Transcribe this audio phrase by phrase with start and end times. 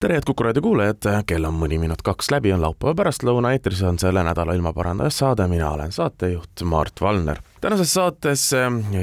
[0.00, 3.80] tere, head Kuku raadio kuulajad, kell on mõni minut kaks läbi, on laupäeva pärastlõuna, eetris
[3.88, 8.50] on selle nädala ilmaparandaja saade, mina olen saatejuht Mart Valner tänases saates,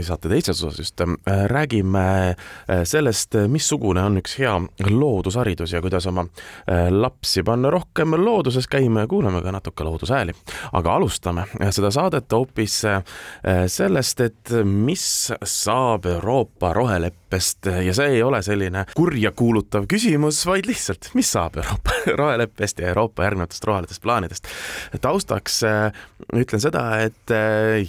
[0.02, 1.02] saate teises osas just,
[1.48, 4.54] räägime äh, sellest, missugune on üks hea
[4.90, 10.36] loodusharidus ja kuidas oma äh, lapsi panna rohkem looduses käima ja kuulame ka natuke loodushääli.
[10.74, 13.04] aga alustame seda saadet hoopis äh,
[13.68, 20.70] sellest, et mis saab Euroopa roheleppest ja see ei ole selline kurja kuulutav küsimus, vaid
[20.70, 24.48] lihtsalt, mis saab Euroopa roheleppest ja Euroopa järgnevatest rohelistest plaanidest.
[25.02, 25.62] taustaks
[26.34, 27.34] ütlen seda, et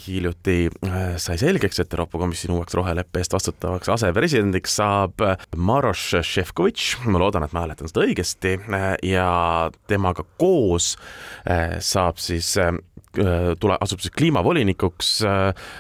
[0.06, 5.22] hiljuti Äh, sai selgeks, et Euroopa Komisjoni uueks roheleppe eest vastutavaks asepresidendiks saab
[5.56, 9.28] Maroš Šefkovitš, ma loodan, et ma hääletan seda õigesti, äh, ja
[9.90, 10.94] temaga koos
[11.48, 12.54] äh, saab siis
[13.18, 15.10] Äh, tule, asub siis kliimavolinikuks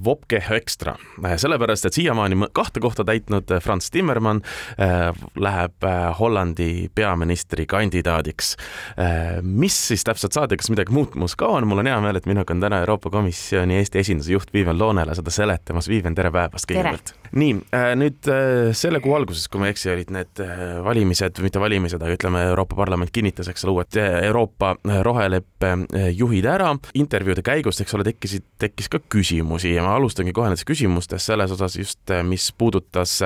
[0.04, 4.42] Wopke äh, Extra, äh, sellepärast et siiamaani kahte kohta täitnud Franz Timmermann
[5.36, 5.86] läheb
[6.18, 8.56] Hollandi peaministrikandidaadiks.
[9.42, 12.54] mis siis täpselt saadi, kas midagi muutumus ka on, mul on hea meel, et minuga
[12.54, 15.88] on täna Euroopa Komisjoni Eesti esinduse juht Viiven Loonele seda seletamas.
[15.92, 17.14] Viiven, tere päevast kõigepealt!
[17.34, 17.54] nii,
[17.98, 18.28] nüüd
[18.78, 20.40] selle kuu alguses, kui ma ei eksi, olid need
[20.86, 25.72] valimised, mitte valimised, aga ütleme, Euroopa Parlament kinnitas, eks ole, uued Euroopa roheleppe
[26.14, 30.50] juhid ära, intervjuu intervjuude käigus, eks ole, tekkisid, tekkis ka küsimusi ja ma alustangi kohe
[30.50, 33.20] nendest küsimustest selles osas just, mis puudutas,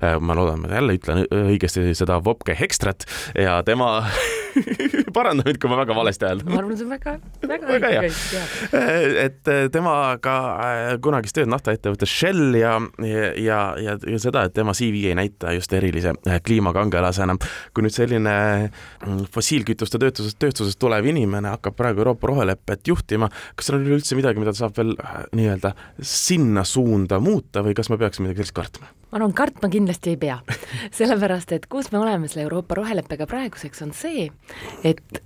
[0.00, 3.98] ma loodan, ma jälle ütlen õigesti seda Vopke Hekstrat ja tema
[5.16, 6.50] paranda mind, kui ma väga valesti hääldan.
[6.52, 8.02] ma arvan, see on väga, väga, väga hea.
[9.24, 14.74] et temaga äh, kunagist tööd naftaettevõttes Shell ja, ja, ja, ja, ja seda, et tema
[14.76, 17.36] CV ei näita just erilise äh, kliimakangelasena.
[17.74, 18.36] kui nüüd selline
[18.68, 24.18] mm, fossiilkütuste tööstusest, tööstusest tulev inimene hakkab praegu Euroopa rohelepet juhtima, kas seal on üleüldse
[24.18, 28.44] midagi, mida ta saab veel äh, nii-öelda sinna suunda muuta või kas me peaksime midagi
[28.44, 28.94] sellist kartma?
[29.10, 30.38] Ma arvan, kartma kindlasti ei pea,
[30.98, 34.28] sellepärast et kus me oleme selle Euroopa roheleppega praeguseks, on see,
[34.86, 35.22] et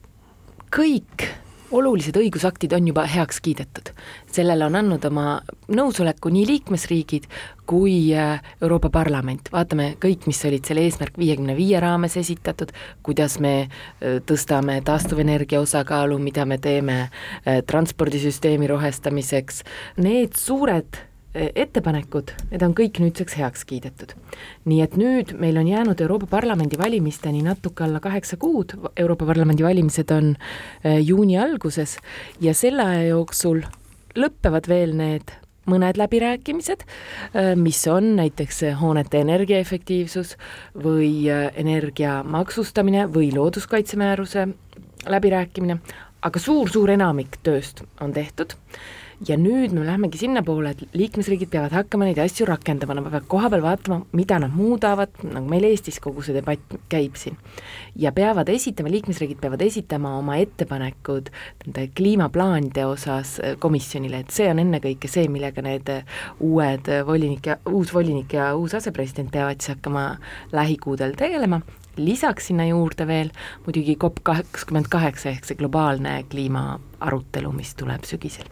[0.75, 1.29] kõik
[1.75, 3.91] olulised õigusaktid on juba heaks kiidetud.
[4.35, 7.27] sellele on andnud oma nõusoleku nii liikmesriigid
[7.67, 13.39] kui äh, Euroopa Parlament, vaatame kõik, mis olid selle eesmärk viiekümne viie raames esitatud, kuidas
[13.41, 19.65] me äh, tõstame taastuvenergia osakaalu, mida me teeme äh, transpordisüsteemi rohestamiseks,
[19.97, 21.01] need suured
[21.35, 24.15] ettepanekud, need on kõik nüüdseks heaks kiidetud.
[24.65, 29.65] nii et nüüd meil on jäänud Euroopa Parlamendi valimisteni natuke alla kaheksa kuud, Euroopa Parlamendi
[29.65, 31.99] valimised on äh, juuni alguses
[32.41, 33.65] ja selle aja jooksul
[34.15, 35.35] lõpevad veel need
[35.67, 40.37] mõned läbirääkimised, äh, mis on näiteks hoonete energiaefektiivsus
[40.75, 44.49] või äh, energia maksustamine või looduskaitsemääruse
[45.11, 45.81] läbirääkimine,
[46.23, 48.55] aga suur-suur enamik tööst on tehtud
[49.29, 53.63] ja nüüd me lähemegi sinnapoole, et liikmesriigid peavad hakkama neid asju rakendama, nad peavad kohapeal
[53.65, 57.39] vaatama, mida nad muudavad, nagu meil Eestis kogu see debatt käib siin.
[57.97, 61.31] ja peavad esitama, liikmesriigid peavad esitama oma ettepanekud
[61.65, 67.05] nende kliimaplaanide osas äh, komisjonile, et see on ennekõike see, millega need äh, uued äh,
[67.07, 70.05] volinik ja, uus volinik ja uus asepresident peavad siis hakkama
[70.53, 71.63] lähikuudel tegelema.
[71.97, 73.29] Lisaks sinna juurde veel
[73.67, 76.17] muidugi COP kakskümmend kaheksa ehk see globaalne
[76.95, 78.47] kliimaarutelu, mis tuleb sügisel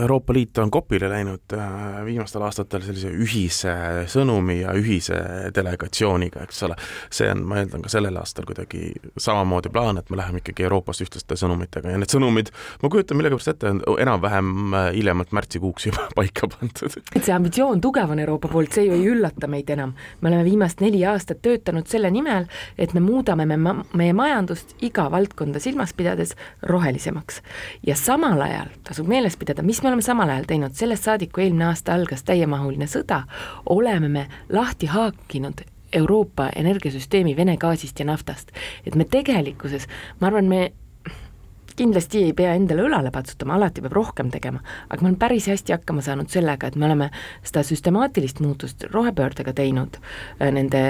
[0.00, 3.74] Euroopa Liit on kopile läinud äh, viimastel aastatel sellise ühise
[4.10, 5.18] sõnumi ja ühise
[5.54, 6.76] delegatsiooniga, eks ole.
[7.10, 11.04] see on, ma eeldan, ka sellel aastal kuidagi samamoodi plaan, et me läheme ikkagi Euroopast
[11.06, 12.52] ühtlaste sõnumitega ja need sõnumid,
[12.82, 16.98] ma kujutan millegipärast ette, on enam-vähem äh, hiljemalt märtsikuuks juba paika pandud.
[17.14, 19.94] et see ambitsioon tugev on Euroopa poolt, see ju ei üllata meid enam.
[20.20, 24.76] me oleme viimast neli aastat töötanud selle nimel, et me muudame me ma meie majandust
[24.84, 27.42] iga valdkonda silmas pidades rohelisemaks.
[27.86, 31.46] Ja samal ajal tasub meeles pidada, mis me oleme samal ajal teinud, sellest saadik, kui
[31.46, 33.22] eelmine aasta algas täiemahuline sõda,
[33.66, 38.50] oleme me lahti haakinud Euroopa energiasüsteemi Vene gaasist ja naftast.
[38.86, 39.86] et me tegelikkuses,
[40.20, 40.72] ma arvan, me
[41.78, 45.76] kindlasti ei pea endale õlale patsutama, alati peab rohkem tegema, aga me oleme päris hästi
[45.76, 47.10] hakkama saanud sellega, et me oleme
[47.46, 50.00] seda süstemaatilist muutust rohepöördega teinud,
[50.40, 50.82] äh, nende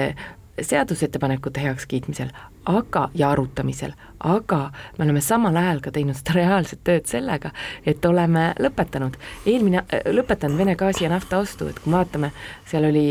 [0.65, 2.31] seadusettepanekute heakskiitmisel,
[2.69, 4.61] aga, ja arutamisel, aga
[4.97, 7.51] me oleme samal ajal ka teinud seda reaalset tööd sellega,
[7.85, 12.33] et oleme lõpetanud, eelmine, lõpetanud Vene gaasi ja nafta ostu, et kui me vaatame,
[12.67, 13.05] seal oli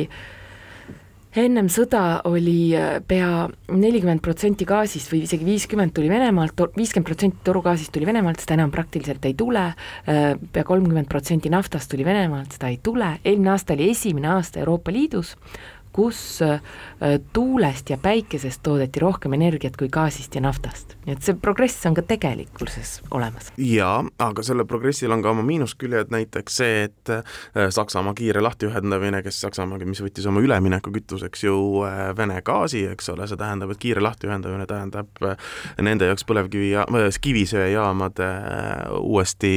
[1.36, 7.44] ennem sõda oli äh, pea nelikümmend protsenti gaasist või isegi viiskümmend tuli Venemaalt, viiskümmend protsenti
[7.46, 9.64] torugaasist tuli Venemaalt, seda enam praktiliselt ei tule,
[10.08, 14.62] äh, pea kolmkümmend protsenti naftast tuli Venemaalt, seda ei tule, eelmine aasta oli esimene aasta
[14.64, 15.36] Euroopa Liidus,
[15.98, 16.60] kus äh,
[17.32, 20.94] tuulest ja päikesest toodeti rohkem energiat kui gaasist ja naftast.
[21.06, 23.48] nii et see progress on ka tegelikkuses olemas.
[23.58, 27.24] jaa, aga sellel progressil on ka oma miinusküljed, näiteks see, et äh,
[27.74, 31.56] Saksamaa kiire lahtiühendamine, kes Saksamaaga, mis võttis oma üleminekukütuseks ju
[31.88, 35.10] äh, Vene gaasi, eks ole, see tähendab, et kiire lahtiühendamine tähendab
[35.82, 36.86] nende jaoks põlevkivi ja
[37.26, 38.30] kivisöejaamade
[39.00, 39.52] uuesti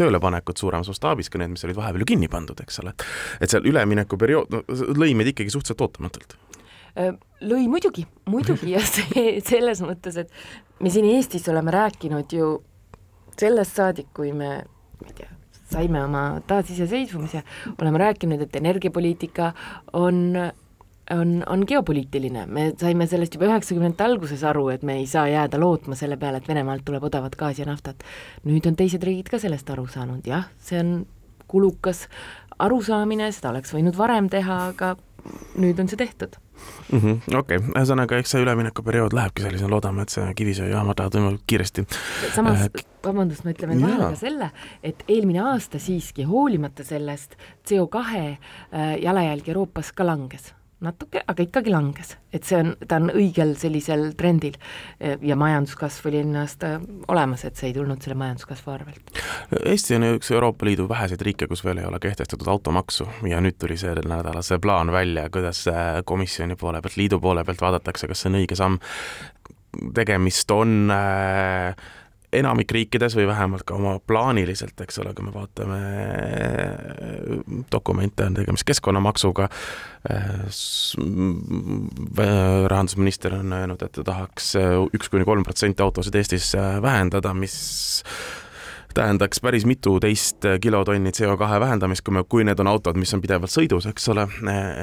[0.00, 2.96] töölepanekut suuremas mastaabis, ka need, mis olid vahepeal ju kinni pandud, eks ole.
[3.40, 4.64] et seal üleminekuperiood, no
[4.96, 6.36] lõi meid ikkagi suhteliselt ootamatult.
[7.46, 10.30] Lõi muidugi, muidugi ja see selles mõttes, et
[10.80, 12.52] me siin Eestis oleme rääkinud ju
[13.36, 14.52] sellest saadik, kui me,
[15.00, 15.32] ma ei tea,
[15.72, 17.42] saime oma taasiseseisvumise,
[17.76, 19.52] oleme rääkinud, et energiapoliitika
[19.92, 20.38] on
[21.10, 25.60] on, on geopoliitiline, me saime sellest juba üheksakümnendate alguses aru, et me ei saa jääda
[25.60, 28.02] lootma selle peale, et Venemaalt tuleb odavat gaasi ja naftat.
[28.46, 30.96] nüüd on teised riigid ka sellest aru saanud, jah, see on
[31.46, 32.06] kulukas
[32.58, 34.96] arusaamine, seda oleks võinud varem teha, aga
[35.60, 36.36] nüüd on see tehtud
[36.92, 37.38] mm -hmm,.
[37.38, 41.86] okei okay., ühesõnaga, eks see üleminekuperiood lähebki sellisena, loodame, et see kivisöejaamad lähevad võimalikult kiiresti.
[42.34, 44.50] samas äh,, vabandust, ma ütlen veel vahele ka selle,
[44.82, 47.36] et eelmine aasta siiski hoolimata sellest
[47.68, 52.98] CO kahe äh, jalajälg Euroopas ka langes natuke, aga ikkagi langes, et see on, ta
[53.00, 54.58] on õigel sellisel trendil
[55.00, 56.74] ja majanduskasv oli eelmine aasta
[57.12, 59.12] olemas, et see ei tulnud selle majanduskasvu arvelt.
[59.62, 63.40] Eesti on ju üks Euroopa Liidu väheseid riike, kus veel ei ole kehtestatud automaksu ja
[63.44, 65.64] nüüd tuli sel nädalal see plaan välja, kuidas
[66.04, 68.80] komisjoni poole pealt, liidu poole pealt vaadatakse, kas see on õige samm.
[69.96, 71.72] tegemist on äh,
[72.38, 77.42] enamik riikides või vähemalt ka oma plaaniliselt, eks ole, kui me vaatame äh,
[77.72, 79.48] dokumente, on tegemist keskkonnamaksuga.
[80.10, 80.40] Äh,
[82.66, 86.52] rahandusminister on öelnud, et ta tahaks äh, üks kuni kolm protsenti autosid Eestis
[86.82, 87.56] vähendada, mis
[88.96, 93.52] tähendaks päris mituteist kilotonni CO2 vähendamist, kui me, kui need on autod, mis on pidevalt
[93.52, 94.24] sõidus, eks ole,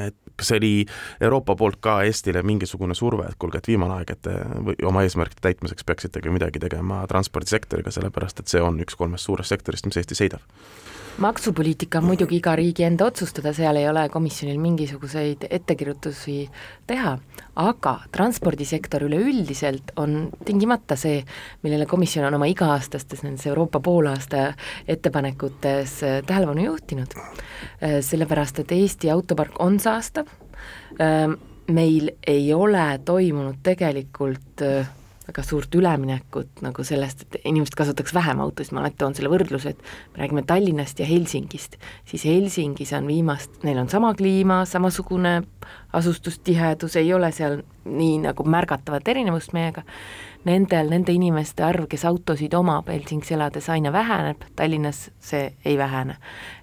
[0.06, 0.86] et kas oli
[1.22, 4.38] Euroopa poolt ka Eestile mingisugune surve, et kuulge, et viimane aeg, et te
[4.86, 9.54] oma eesmärkide täitmiseks peaksite ka midagi tegema transpordisektoriga, sellepärast et see on üks kolmest suurest
[9.54, 10.46] sektorist, mis Eestis heidab?
[11.18, 16.38] Maksupoliitika on muidugi iga riigi enda otsustada, seal ei ole komisjonil mingisuguseid ettekirjutusi
[16.90, 17.14] teha,
[17.62, 21.22] aga transpordisektor üleüldiselt on tingimata see,
[21.64, 24.48] millele komisjon on oma iga-aastastes nendes Euroopa poolaasta
[24.88, 27.14] ettepanekutes tähelepanu juhtinud.
[27.14, 30.32] Äh, sellepärast et Eesti autopark on saastav,
[31.02, 31.38] ähm,
[31.68, 34.90] meil ei ole toimunud tegelikult äh,
[35.28, 39.72] väga suurt üleminekut nagu sellest, et inimesed kasutaks vähem autosid, ma alati toon selle võrdluse,
[39.72, 41.78] et me räägime Tallinnast ja Helsingist,
[42.10, 45.42] siis Helsingis on viimast, neil on sama kliima, samasugune
[45.96, 49.86] asustustihedus, ei ole seal nii nagu märgatavat erinevust meiega,
[50.44, 56.20] nendel, nende inimeste arv, kes autosid omab Helsingis elades, aina väheneb, Tallinnas see ei vähene.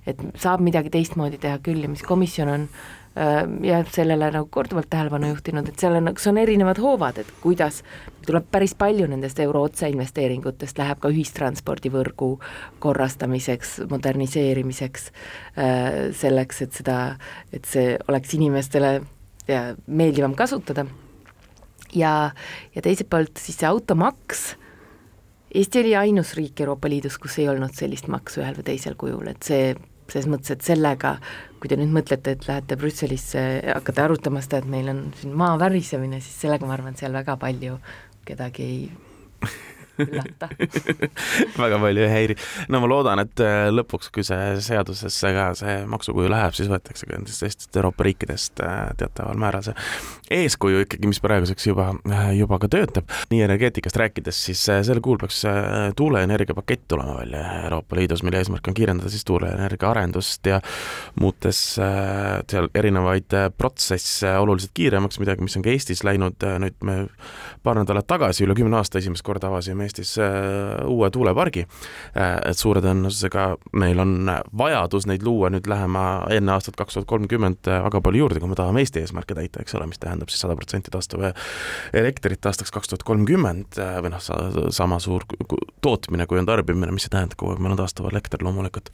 [0.06, 2.99] et saab midagi teistmoodi teha küll ja mis komisjon on äh,
[3.62, 7.80] ja sellele nagu korduvalt tähelepanu juhtinud, et seal on, kas on erinevad hoovad, et kuidas
[8.26, 12.30] tuleb päris palju nendest euro otseinvesteeringutest läheb ka ühistranspordivõrgu
[12.78, 15.10] korrastamiseks, moderniseerimiseks,
[15.58, 17.00] äh, selleks, et seda,
[17.52, 19.00] et see oleks inimestele
[19.90, 20.86] meeldivam kasutada.
[21.90, 22.30] Ja,
[22.74, 24.52] ja teiselt poolt siis see automaks,
[25.50, 29.32] Eesti oli ainus riik Euroopa Liidus, kus ei olnud sellist maksu ühel või teisel kujul,
[29.32, 29.72] et see
[30.12, 31.16] selles mõttes, et sellega,
[31.60, 35.58] kui te nüüd mõtlete, et lähete Brüsselisse, hakkate arutama seda, et meil on siin maa
[35.60, 37.78] värisemine, siis sellega ma arvan, seal väga palju
[38.28, 38.82] kedagi ei
[40.04, 40.48] üllata
[41.62, 42.36] väga palju ei häiri.
[42.68, 47.08] no ma loodan, et äh, lõpuks, kui see seadusesse ka see maksukuju läheb, siis võetakse
[47.08, 49.76] ka nendest teistest Euroopa riikidest äh, teataval määral see
[50.40, 53.10] eeskuju ikkagi, mis praeguseks juba, äh, juba ka töötab.
[53.30, 55.42] nii energeetikast rääkides, siis sel kuul peaks
[55.96, 60.60] tuuleenergia pakett tulema välja Euroopa Liidus, mille eesmärk on kiirendada siis tuuleenergia arendust ja
[61.20, 66.96] muutes seal erinevaid protsesse oluliselt kiiremaks, midagi, mis on ka Eestis läinud, nüüd me
[67.62, 71.66] paar nädalat tagasi, üle kümne aasta esimest korda avasime Eestis äh, uue tuulepargi,
[72.14, 73.46] äh, et suure tõenäosusega
[73.80, 78.22] meil on vajadus neid luua nüüd lähema enne aastat kaks tuhat kolmkümmend äh, väga palju
[78.24, 81.26] juurde, kui me tahame Eesti eesmärke täita, eks ole, mis tähendab siis sada protsenti taastuv
[81.96, 84.22] elektrit aastaks kaks tuhat kolmkümmend või noh,
[84.74, 85.26] sama suur
[85.82, 88.92] tootmine, kui on tarbimine, mis see tähendab, kogu aeg meil on taastuv elekter loomulikult.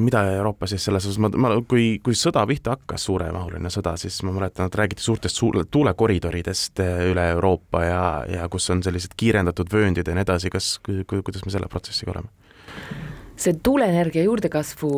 [0.00, 4.20] Mida Euroopa siis selles osas, ma, ma, kui, kui sõda pihta hakkas, suuremahuline sõda, siis
[4.26, 9.53] ma mäletan, et räägiti suurtest suur, tuulekoridoridest üle Euroopa ja, ja kus on sellised kiirendatud
[9.54, 12.28] piiratud vööndid ja nii edasi, kas, kuidas me selle protsessiga oleme?
[13.36, 14.88] see tuuleenergia juurdekasvu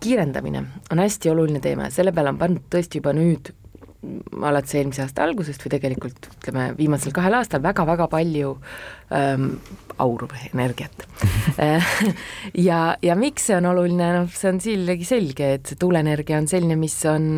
[0.00, 3.50] kiirendamine on hästi oluline teema ja selle peale on pandud tõesti juba nüüd
[4.40, 8.54] alates eelmise aasta algusest või tegelikult ütleme, viimasel kahel aastal väga-väga palju
[9.12, 9.50] ähm,
[10.00, 11.04] auru energiat
[12.68, 16.48] ja, ja miks see on oluline, noh, see on siilegi selge, et see tuuleenergia on
[16.48, 17.36] selline, mis on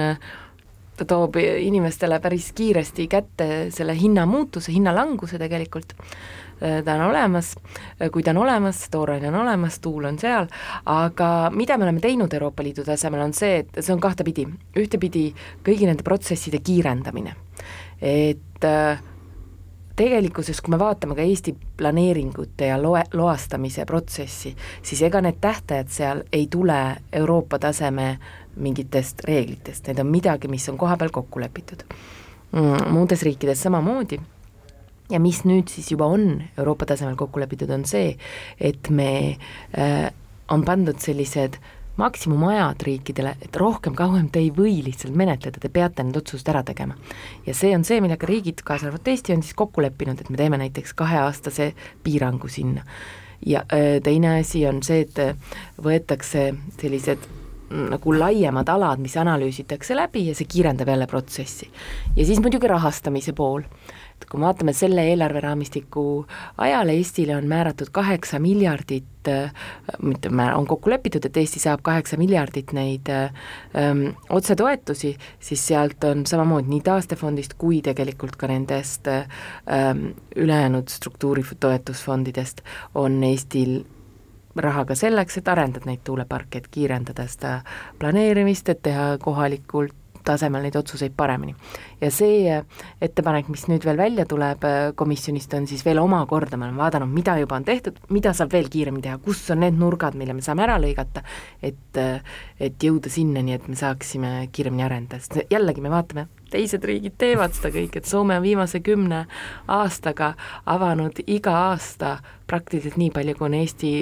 [1.00, 5.94] ta toob inimestele päris kiiresti kätte selle hinnamuutuse, hinnalanguse tegelikult.
[6.60, 7.54] Äh, ta on olemas,
[7.96, 10.50] äh, kui ta on olemas, tooraine on olemas, tuul on seal,
[10.84, 14.44] aga mida me oleme teinud Euroopa Liidu tasemel, on see, et see on kahtepidi,
[14.76, 15.30] ühtepidi
[15.64, 17.32] kõigi nende protsesside kiirendamine,
[18.04, 19.00] et äh,
[19.96, 24.52] tegelikkuses, kui me vaatame ka Eesti planeeringute ja loe, loastamise protsessi,
[24.82, 26.80] siis ega need tähtajad seal ei tule
[27.12, 28.18] Euroopa taseme
[28.56, 31.84] mingitest reeglitest, need on midagi, mis on kohapeal kokku lepitud
[32.52, 32.90] mm,.
[32.90, 34.20] Muudes riikides samamoodi
[35.10, 38.14] ja mis nüüd siis juba on Euroopa tasemel kokku lepitud, on see,
[38.60, 39.10] et me
[39.78, 40.08] äh,,
[40.50, 41.60] on pandud sellised
[42.00, 46.62] maksimumajad riikidele, et rohkem kauem te ei või lihtsalt menetleda, te peate need otsused ära
[46.66, 46.96] tegema.
[47.46, 50.40] ja see on see, millega riigid, kaasa arvatud Eesti, on siis kokku leppinud, et me
[50.40, 51.72] teeme näiteks kaheaastase
[52.04, 52.86] piirangu sinna.
[53.46, 55.20] ja äh, teine asi on see, et
[55.82, 57.28] võetakse sellised
[57.70, 61.70] nagu laiemad alad, mis analüüsitakse läbi ja see kiirendab jälle protsessi.
[62.16, 63.62] ja siis muidugi rahastamise pool
[64.20, 66.04] et kui me vaatame selle eelarveraamistiku
[66.60, 69.30] ajal, Eestile on määratud kaheksa miljardit,
[70.02, 76.04] mitte määr-, on kokku lepitud, et Eesti saab kaheksa miljardit neid ähm, otsetoetusi, siis sealt
[76.08, 82.60] on samamoodi nii taastefondist kui tegelikult ka nendest ähm, ülejäänud struktuuritoetusfondidest
[82.94, 83.80] on Eestil
[84.56, 87.60] raha ka selleks, et arendada neid tuuleparke, et kiirendada seda
[87.98, 91.54] planeerimist, et teha kohalikult tasemel neid otsuseid paremini.
[92.00, 92.64] ja see äh,
[93.00, 97.12] ettepanek, mis nüüd veel välja tuleb äh, komisjonist, on siis veel omakorda, me oleme vaadanud,
[97.12, 100.44] mida juba on tehtud, mida saab veel kiiremini teha, kus on need nurgad, mille me
[100.44, 101.24] saame ära lõigata,
[101.62, 102.20] et äh,
[102.60, 107.54] et jõuda sinnani, et me saaksime kiiremini arendada, sest jällegi me vaatame, teised riigid teevad
[107.56, 109.22] seda kõike, et Soome on viimase kümne
[109.70, 110.34] aastaga
[110.68, 112.16] avanud iga aasta
[112.50, 113.92] praktiliselt nii palju, kui on Eesti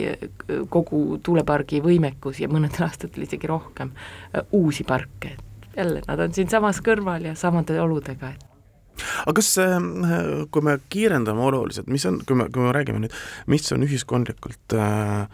[0.73, 3.93] kogu tuulepargi võimekus ja mõnedel aastatel isegi rohkem
[4.57, 5.48] uusi parke, et
[5.78, 8.49] jälle, nad on siinsamas kõrval ja samade oludega, et
[8.99, 9.76] aga kas, äh,
[10.50, 13.14] kui me kiirendame oluliselt, mis on, kui me, kui me räägime nüüd,
[13.50, 15.28] mis on ühiskondlikult äh,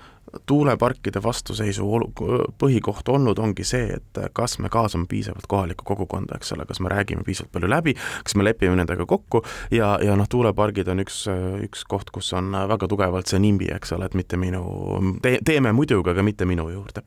[0.46, 2.10] tuuleparkide vastuseisu olu-,
[2.58, 6.92] põhikoht olnud ongi see, et kas me kaasame piisavalt kohalikku kogukonda, eks ole, kas me
[6.92, 9.42] räägime piisavalt palju läbi, kas me lepime nendega kokku
[9.74, 11.24] ja, ja noh, tuulepargid on üks,
[11.64, 14.64] üks koht, kus on väga tugevalt see nimbi, eks ole, et mitte minu
[15.22, 17.04] te,, teeme muidugi, aga mitte minu juurde.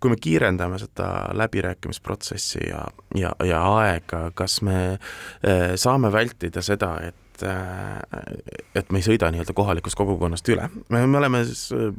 [0.00, 6.96] kui me kiirendame seda läbirääkimisprotsessi ja, ja, ja aega, kas me eh, saame vältida seda,
[7.06, 10.68] et et, äh, et me ei sõida nii-öelda kohalikust kogukonnast üle.
[10.88, 11.90] me, me oleme siis äh,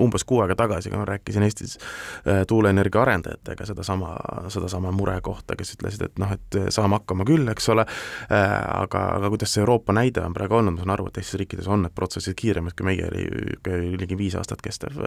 [0.00, 4.14] umbes kuu aega tagasi, kui ma rääkisin Eestis äh, tuuleenergia arendajatega sedasama,
[4.48, 7.86] sedasama murekohta, kes ütlesid, et noh, et saame hakkama küll, eks ole,
[8.30, 11.68] aga, aga kuidas see Euroopa näide on praegu olnud, ma saan aru, et teistes riikides
[11.70, 14.98] on need protsessid kiiremad kui meie oli ligi viis aastat kestev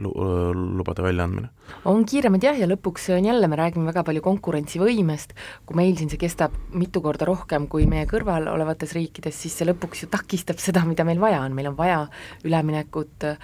[0.00, 1.50] lubade väljaandmine.
[1.84, 5.34] on kiiremad jah, ja lõpuks jälle, me räägime väga palju konkurentsivõimest,
[5.66, 9.58] kui meil siin see kestab mitu korda rohkem kui meie kõrval olevates riikides, rääkides, siis
[9.58, 12.08] see lõpuks ju takistab seda, mida meil vaja on, meil on vaja
[12.44, 13.36] üleminekut äh,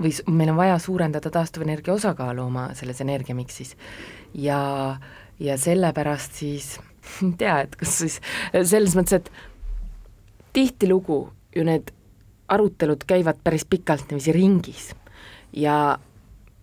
[0.00, 3.76] või meil on vaja suurendada taastuvenergia osakaalu oma selles energiamiksis.
[4.34, 4.98] ja,
[5.38, 6.80] ja sellepärast siis,
[7.22, 8.20] ei tea, et kas siis
[8.52, 9.30] selles mõttes, et
[10.52, 11.90] tihtilugu ju need
[12.48, 14.94] arutelud käivad päris pikalt niiviisi ringis.
[15.52, 15.98] Ja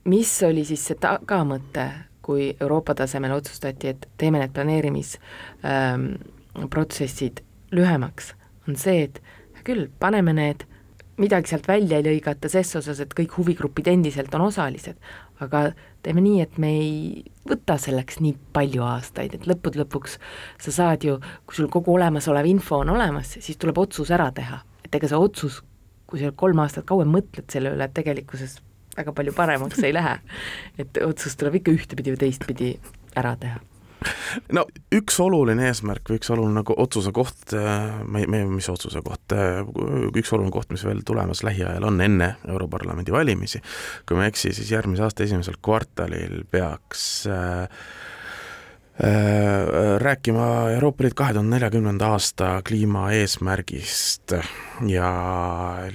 [0.05, 1.91] mis oli siis see tagamõte,
[2.21, 8.33] kui Euroopa tasemel otsustati, et teeme need planeerimisprotsessid ähm, lühemaks,
[8.69, 9.21] on see, et
[9.57, 10.65] hea küll, paneme need,
[11.19, 14.99] midagi sealt välja ei lõigata ses osas, et kõik huvigrupid endiselt on osalised,
[15.43, 15.69] aga
[16.05, 16.93] teeme nii, et me ei
[17.49, 20.15] võta selleks nii palju aastaid, et lõppude lõpuks
[20.63, 24.61] sa saad ju, kui sul kogu olemasolev info on olemas, siis tuleb otsus ära teha,
[24.85, 25.59] et ega see otsus,
[26.09, 28.59] kui sa kolm aastat kauem mõtled selle üle, et tegelikkuses
[28.95, 30.17] väga palju paremaks ei lähe.
[30.79, 32.71] et otsus tuleb ikka ühtepidi või teistpidi
[33.19, 33.59] ära teha
[34.57, 34.65] no
[34.95, 39.35] üks oluline eesmärk või üks oluline nagu otsuse koht, äh, me, me, mis otsuse koht,
[39.35, 39.61] äh,
[40.13, 43.61] üks oluline koht, mis veel tulemas lähiajal on enne Europarlamendi valimisi,
[44.07, 47.67] kui ma ei eksi, siis järgmise aasta esimesel kvartalil peaks Äh,
[49.99, 54.33] rääkima Euroopa Liit kahe tuhande neljakümnenda aasta kliimaeesmärgist
[54.87, 55.09] ja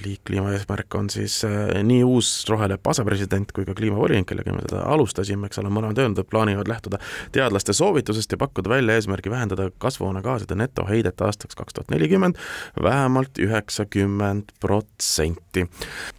[0.05, 5.49] liitkliimaeesmärk on siis äh, nii uus roheleppe asepresident kui ka kliimavolinik, kellega me seda alustasime,
[5.49, 6.99] eks ole, mõlemad öelnud, et plaanivad lähtuda
[7.35, 12.37] teadlaste soovitusest ja pakkuda välja eesmärgi vähendada kasvuhoonegaaside netoheidet aastaks kaks tuhat nelikümmend
[12.83, 15.65] vähemalt üheksakümmend protsenti.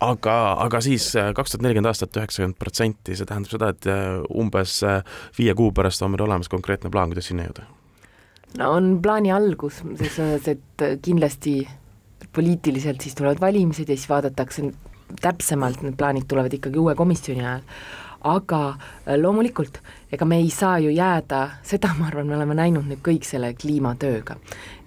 [0.00, 3.90] aga, aga siis äh, kaks tuhat nelikümmend aastat üheksakümmend protsenti, see tähendab seda, et
[4.34, 4.80] umbes
[5.38, 7.66] viie kuu pärast on meil olemas konkreetne konkreetne plaan, kuidas sinna jõuda?
[8.58, 11.66] no on plaani algus, selles mõttes, et kindlasti
[12.32, 14.70] poliitiliselt siis tulevad valimised ja siis vaadatakse
[15.20, 17.62] täpsemalt, need plaanid tulevad ikkagi uue komisjoni ajal,
[18.26, 19.78] aga äh, loomulikult,
[20.12, 23.52] ega me ei saa ju jääda, seda ma arvan, me oleme näinud nüüd kõik selle
[23.54, 24.38] kliimatööga.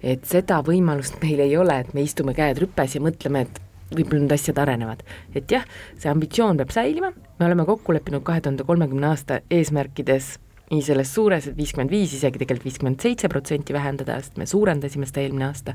[0.02, 3.62] et seda võimalust meil ei ole, et me istume käed rüpes ja mõtleme, et
[3.94, 5.02] võib-olla need asjad arenevad.
[5.34, 5.64] et jah,
[5.98, 10.38] see ambitsioon peab säilima, me oleme kokku leppinud kahe tuhande kolmekümne aasta eesmärkides
[10.70, 15.08] nii selles suures, et viiskümmend viis, isegi tegelikult viiskümmend seitse protsenti vähendada, sest me suurendasime
[15.08, 15.74] seda eelmine aasta,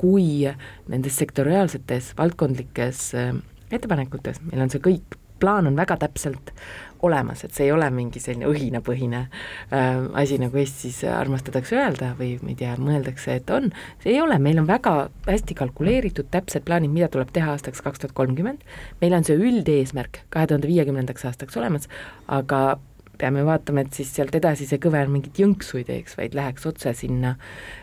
[0.00, 0.44] kui
[0.92, 3.30] nendes sektoriaalsetes valdkondlikes äh,
[3.72, 6.52] ettepanekutes, meil on see kõik, plaan on väga täpselt
[7.04, 12.34] olemas, et see ei ole mingi selline õhinapõhine äh, asi, nagu Eestis armastatakse öelda või
[12.42, 13.70] ma ei tea, mõeldakse, et on,
[14.02, 14.94] see ei ole, meil on väga
[15.28, 18.64] hästi kalkuleeritud täpsed plaanid, mida tuleb teha aastaks kaks tuhat kolmkümmend,
[19.00, 21.88] meil on see üldeesmärk kahe tuhande viiekümnendaks aastaks olemas,
[22.32, 22.78] aga
[23.18, 26.92] peame vaatama, et siis sealt edasi see kõver mingit jõnksu ei teeks, vaid läheks otse
[26.96, 27.36] sinna,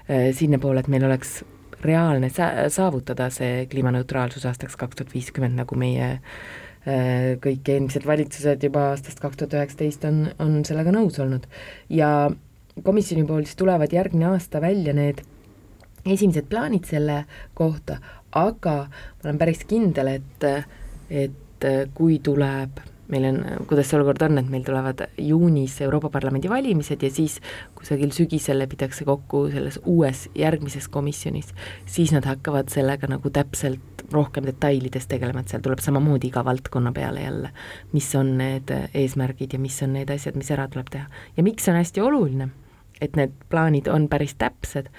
[0.09, 1.41] äh, sinnapoole, et meil oleks
[1.83, 8.63] reaalne sa-, saavutada see kliimaneutraalsus aastaks kaks tuhat viiskümmend, nagu meie äh, kõik eelmised valitsused
[8.69, 11.47] juba aastast kaks tuhat üheksateist on, on sellega nõus olnud.
[11.89, 12.31] ja
[12.83, 15.21] komisjoni poolt siis tulevad järgmine aasta välja need
[16.05, 17.23] esimesed plaanid selle
[17.55, 17.99] kohta,
[18.35, 20.47] aga ma olen päris kindel, et,
[21.09, 22.81] et kui tuleb
[23.12, 27.39] meil on, kuidas see olukord on, et meil tulevad juunis Euroopa Parlamendi valimised ja siis
[27.75, 31.51] kusagil sügisel lepitakse kokku selles uues järgmises komisjonis,
[31.86, 36.93] siis nad hakkavad sellega nagu täpselt rohkem detailides tegelema, et seal tuleb samamoodi iga valdkonna
[36.95, 37.51] peale jälle,
[37.93, 41.10] mis on need eesmärgid ja mis on need asjad, mis ära tuleb teha.
[41.38, 42.50] ja miks see on hästi oluline,
[43.01, 44.89] et need plaanid on päris täpsed,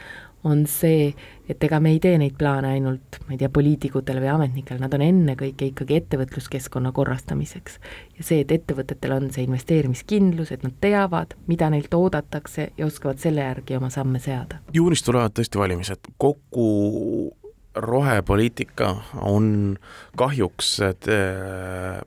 [0.44, 1.14] on see,
[1.48, 4.94] et ega me ei tee neid plaane ainult, ma ei tea, poliitikutele või ametnikele, nad
[4.96, 7.78] on ennekõike ikkagi ettevõtluskeskkonna korrastamiseks.
[8.18, 13.20] ja see, et ettevõtetel on see investeerimiskindlus, et nad teavad, mida neilt oodatakse ja oskavad
[13.22, 14.60] selle järgi oma samme seada.
[14.72, 17.34] juunis tulevad tõesti valimised, kogu
[17.74, 19.76] rohepoliitika on
[20.16, 22.00] kahjuks et, äh,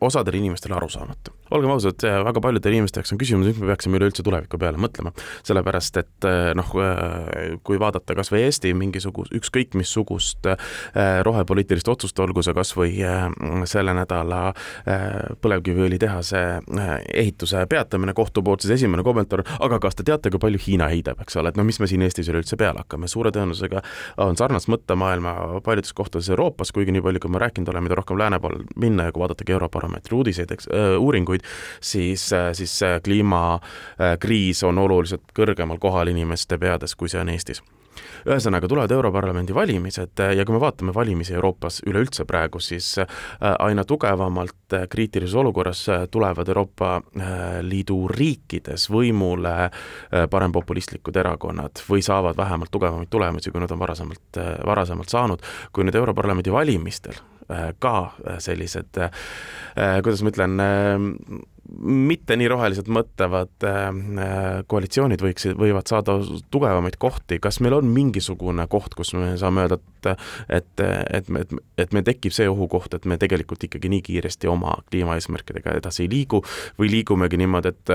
[0.00, 4.24] osadele inimestele arusaamatu olgem ausad, väga paljudele inimeste jaoks on küsimus, miks me peaksime üleüldse
[4.26, 5.12] tuleviku peale mõtlema.
[5.46, 10.56] sellepärast, et eh, noh, eh, kui vaadata kas või Eesti mingisugust, ükskõik missugust eh,
[11.26, 12.92] rohepoliitilist otsust, olgu see kas või
[13.68, 14.52] selle nädala
[15.42, 16.40] põlevkiviõlitehase
[17.14, 21.20] ehituse peatamine kohtu poolt, siis esimene kommentaar, aga kas te teate, kui palju Hiina heidab,
[21.24, 23.82] eks ole, et no mis me siin Eestis üleüldse peale hakkame, suure tõenäosusega
[24.26, 28.20] on sarnast mõttemaailma paljudes kohtades Euroopas, kuigi nii palju, kui ma rääkinud olen, mida rohkem
[28.20, 31.50] lääne pool minna ja kui vaadatagi Eurobaromeetri uudiseid, eks uuringuid, aastaid,
[31.80, 37.62] siis, äh, siis kliimakriis on oluliselt kõrgemal kohal inimeste peades, kui see on Eestis
[38.26, 43.06] ühesõnaga, tulevad Europarlamendi valimised äh, ja kui me vaatame valimisi Euroopas üleüldse praegu, siis äh,
[43.58, 47.00] aina tugevamalt kriitilises olukorras tulevad Euroopa
[47.66, 49.54] Liidu riikides võimule
[50.30, 55.42] parempopulistlikud erakonnad või saavad vähemalt tugevamaid tulemusi, kui nad on varasemalt, varasemalt saanud.
[55.72, 57.18] kui nüüd Europarlamendi valimistel
[57.82, 57.94] ka
[58.38, 59.00] sellised,
[59.74, 60.62] kuidas ma ütlen,
[61.78, 63.66] mitte nii roheliselt mõtlevad
[64.70, 66.18] koalitsioonid võiksid, võivad saada
[66.50, 70.00] tugevamaid kohti, kas meil on mingisugune koht, kus me saame öelda, et
[70.48, 70.80] et,
[71.12, 75.76] et, et, et meil tekib see ohukoht, et me tegelikult ikkagi nii kiiresti oma kliimaeesmärkidega
[75.80, 76.40] edasi ei liigu
[76.80, 77.92] või liigumegi niimoodi, et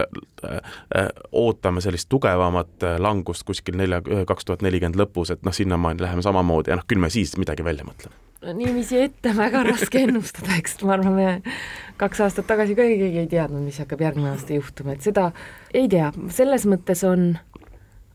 [1.31, 6.73] ootame sellist tugevamat langust kuskil nelja, kaks tuhat nelikümmend lõpus, et noh, sinnamaani läheme samamoodi
[6.73, 10.95] ja noh, küll me siis midagi välja mõtleme niiviisi ette väga raske ennustada, eks ma
[10.97, 15.05] arvan, me kaks aastat tagasi ka keegi ei teadnud, mis hakkab järgmine aasta juhtuma, et
[15.05, 15.29] seda
[15.73, 17.31] ei tea, selles mõttes on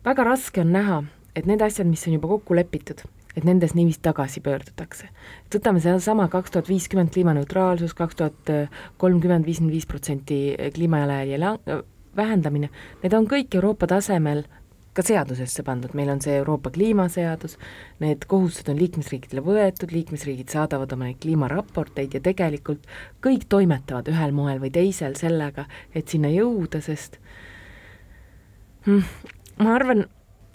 [0.06, 1.00] väga raske on näha,
[1.36, 3.02] et need asjad, mis on juba kokku lepitud,
[3.36, 5.08] et nendes niiviisi tagasi pöördutakse.
[5.46, 8.54] et võtame sedasama kaks tuhat viiskümmend kliimaneutraalsus, kaks tuhat
[8.98, 11.82] kolmkümmend viiskümmend viis protsenti kliimajalajälje
[12.16, 12.70] vähendamine,
[13.02, 14.44] need on kõik Euroopa tasemel
[14.96, 17.56] ka seadusesse pandud, meil on see Euroopa kliimaseadus,
[18.02, 22.88] need kohustused on liikmesriikidele võetud, liikmesriigid saadavad oma neid kliimaraporteid ja tegelikult
[23.22, 27.20] kõik toimetavad ühel moel või teisel sellega, et sinna jõuda, sest
[28.88, 29.04] hmm,
[29.62, 30.08] ma arvan,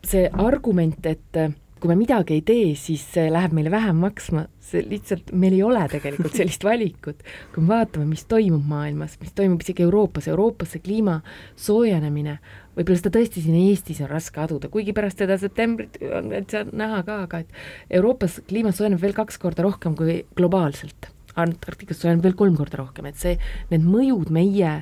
[0.06, 1.40] see argument, et
[1.86, 5.62] kui me midagi ei tee, siis see läheb meile vähem maksma, see lihtsalt, meil ei
[5.62, 7.20] ole tegelikult sellist valikut.
[7.54, 11.20] kui me vaatame, mis toimub maailmas, mis toimub isegi Euroopas, Euroopas see kliima
[11.62, 12.40] soojenemine,
[12.74, 17.04] võib-olla seda tõesti siin Eestis on raske aduda, kuigi pärast seda septembrit on täitsa näha
[17.06, 21.12] ka, aga et Euroopas kliima soojeneb veel kaks korda rohkem kui globaalselt.
[21.38, 23.38] Antarktikas soojeneb veel kolm korda rohkem, et see,
[23.70, 24.80] need mõjud meie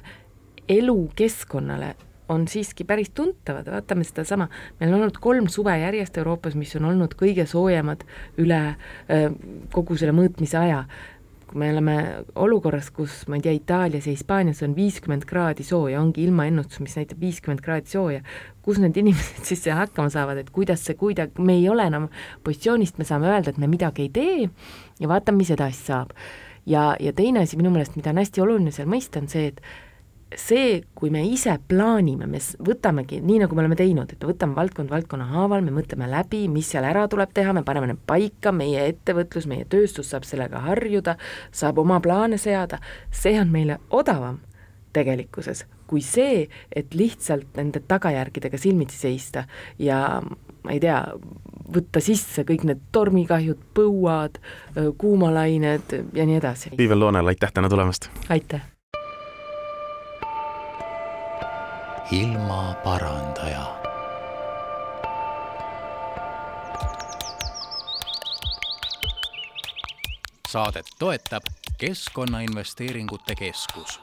[0.71, 1.95] elukeskkonnale
[2.33, 6.89] on siiski päris tuntavad, vaatame sedasama, meil on olnud kolm suve järjest Euroopas, mis on
[6.91, 8.05] olnud kõige soojemad
[8.41, 8.61] üle
[9.73, 10.85] kogu selle mõõtmise aja.
[11.47, 11.95] kui me oleme
[12.41, 16.95] olukorras, kus ma ei tea, Itaalias ja Hispaanias on viiskümmend kraadi sooja, ongi ilmaennustus, mis
[16.97, 18.23] näitab viiskümmend kraadi sooja,
[18.65, 22.09] kus need inimesed siis hakkama saavad, et kuidas see kuidagi, me ei ole enam
[22.43, 24.49] positsioonist, me saame öelda, et me midagi ei tee
[24.99, 26.17] ja vaatame, mis edasi saab.
[26.65, 29.61] ja, ja teine asi minu meelest, mida on hästi oluline seal mõista, on see, et
[30.39, 34.57] see, kui me ise plaanime, me võtamegi, nii nagu me oleme teinud, et me võtame
[34.57, 38.53] valdkond valdkonna haaval, me mõtleme läbi, mis seal ära tuleb teha, me paneme need paika,
[38.55, 41.17] meie ettevõtlus, meie tööstus saab sellega harjuda,
[41.51, 44.41] saab oma plaane seada, see on meile odavam
[44.93, 49.47] tegelikkuses, kui see, et lihtsalt nende tagajärgedega silmitsi seista
[49.81, 50.99] ja ma ei tea,
[51.73, 54.37] võtta sisse kõik need tormikahjud, põuad,
[55.01, 56.75] kuumalained ja nii edasi.
[56.77, 58.11] Viivel Loonel, aitäh täna tulemast!
[58.29, 58.72] aitäh!
[62.13, 63.65] Ilmaparandaja.
[70.49, 71.43] saadet toetab
[71.77, 73.99] Keskkonnainvesteeringute Keskus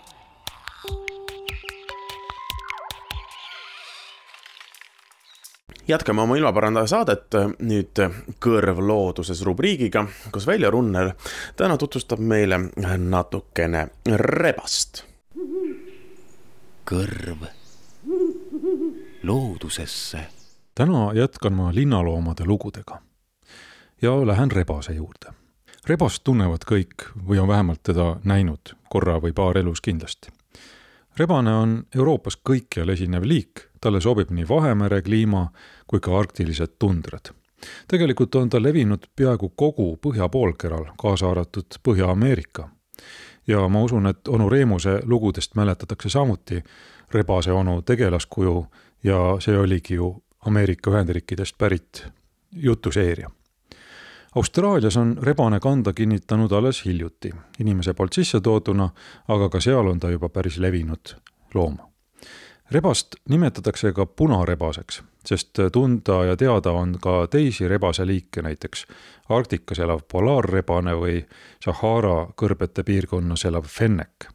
[5.88, 8.02] jätkame oma ilmaparandaja saadet nüüd
[8.42, 11.12] Kõrv looduses rubriigiga, kus Veljo Runner
[11.56, 12.58] täna tutvustab meile
[12.98, 15.04] natukene rebast.
[16.90, 17.59] kõrv
[19.22, 20.26] loodusesse.
[20.74, 23.02] täna jätkan ma linnaloomade lugudega
[24.02, 25.32] ja lähen rebase juurde.
[25.86, 30.28] rebast tunnevad kõik või on vähemalt teda näinud korra või paar elus kindlasti.
[31.18, 35.48] rebane on Euroopas kõikjal esinev liik, talle sobib nii Vahemere kliima
[35.86, 37.30] kui ka arktilised tundrad.
[37.88, 42.68] tegelikult on ta levinud peaaegu kogu põhjapoolkeral, kaasa arvatud Põhja-Ameerika.
[43.46, 46.62] ja ma usun, et onu Reemuse lugudest mäletatakse samuti
[47.12, 48.66] rebase onu tegelaskuju
[49.02, 52.06] ja see oligi ju Ameerika Ühendriikidest pärit
[52.52, 53.30] jutuseeria.
[54.34, 58.88] Austraalias on rebane kanda kinnitanud alles hiljuti, inimese poolt sisse tooduna,
[59.28, 61.14] aga ka seal on ta juba päris levinud
[61.54, 61.78] loom.
[62.70, 68.86] rebast nimetatakse ka punarebaseks, sest tunda ja teada on ka teisi rebaseliike, näiteks
[69.28, 71.26] Arktikas elav polaarrebane või
[71.64, 74.30] Sahara kõrbete piirkonnas elav fennek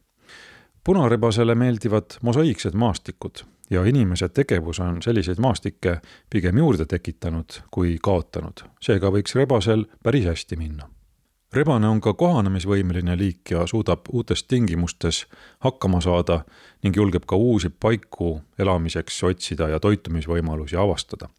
[0.86, 6.00] punarebasele meeldivad mosaiiksed maastikud ja inimese tegevus on selliseid maastikke
[6.30, 8.66] pigem juurde tekitanud kui kaotanud.
[8.82, 10.90] seega võiks rebasel päris hästi minna.
[11.54, 15.26] rebane on ka kohanemisvõimeline liik ja suudab uutes tingimustes
[15.60, 16.44] hakkama saada
[16.84, 21.30] ning julgeb ka uusi paiku elamiseks otsida ja toitumisvõimalusi avastada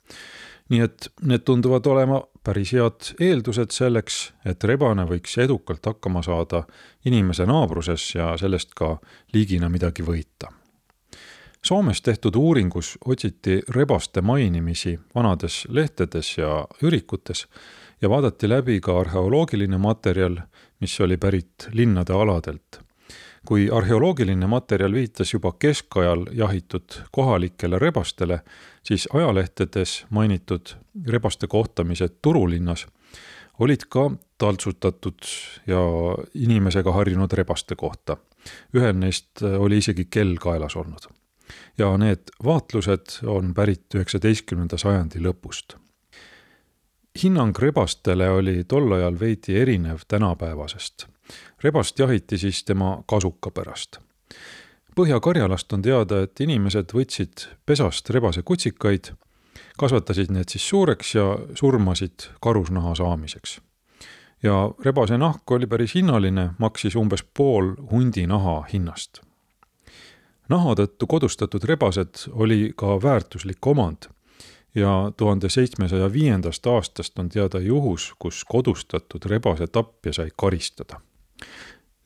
[0.68, 6.64] nii et need tunduvad olema päris head eeldused selleks, et rebane võiks edukalt hakkama saada
[7.06, 8.96] inimese naabruses ja sellest ka
[9.34, 10.50] liigina midagi võita.
[11.66, 17.46] Soomes tehtud uuringus otsiti rebaste mainimisi vanades lehtedes ja ürikutes
[18.02, 20.36] ja vaadati läbi ka arheoloogiline materjal,
[20.80, 22.78] mis oli pärit linnade aladelt
[23.46, 28.40] kui arheoloogiline materjal viitas juba keskajal jahitud kohalikele rebastele,
[28.82, 30.74] siis ajalehtedes mainitud
[31.06, 32.86] rebaste kohtamised Turulinnas
[33.58, 35.28] olid ka taltsutatud
[35.66, 35.82] ja
[36.34, 38.16] inimesega harjunud rebaste kohta.
[38.76, 41.15] ühel neist oli isegi kell kaelas olnud.
[41.78, 45.76] Ja need vaatlused on pärit üheksateistkümnenda sajandi lõpust.
[47.22, 51.06] hinnang rebastele oli tol ajal veidi erinev tänapäevasest.
[51.62, 53.98] rebast jahiti siis tema kasuka pärast
[54.96, 59.10] Põhja-Karjalast on teada, et inimesed võtsid pesast rebasekutsikaid,
[59.76, 63.60] kasvatasid need siis suureks ja surmasid karusnaha saamiseks.
[64.42, 69.20] ja rebase nahk oli päris hinnaline, maksis umbes pool hundi naha hinnast.
[70.48, 74.10] Naha tõttu kodustatud rebased oli ka väärtuslik omand
[74.74, 81.00] ja tuhande seitsmesaja viiendast aastast on teada juhus, kus kodustatud rebase tapja sai karistada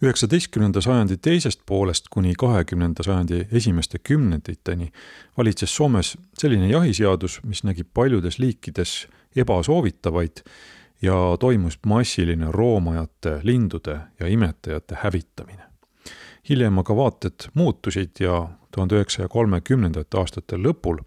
[0.03, 4.93] üheksateistkümnenda sajandi teisest poolest kuni kahekümnenda sajandi esimeste kümnenditeni
[5.37, 10.45] valitses Soomes selline jahiseadus, mis nägi paljudes liikides ebasoovitavaid
[11.03, 15.70] ja toimus massiline roomajate, lindude ja imetajate hävitamine.
[16.51, 21.01] Hiljem aga vaated muutusid ja tuhande üheksasaja kolmekümnendate aastate lõpul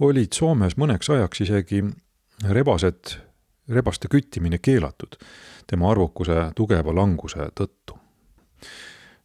[0.00, 1.82] olid Soomes mõneks ajaks isegi
[2.50, 3.16] rebased,
[3.68, 5.16] rebaste küttimine keelatud
[5.66, 7.98] tema arvukuse tugeva languse tõttu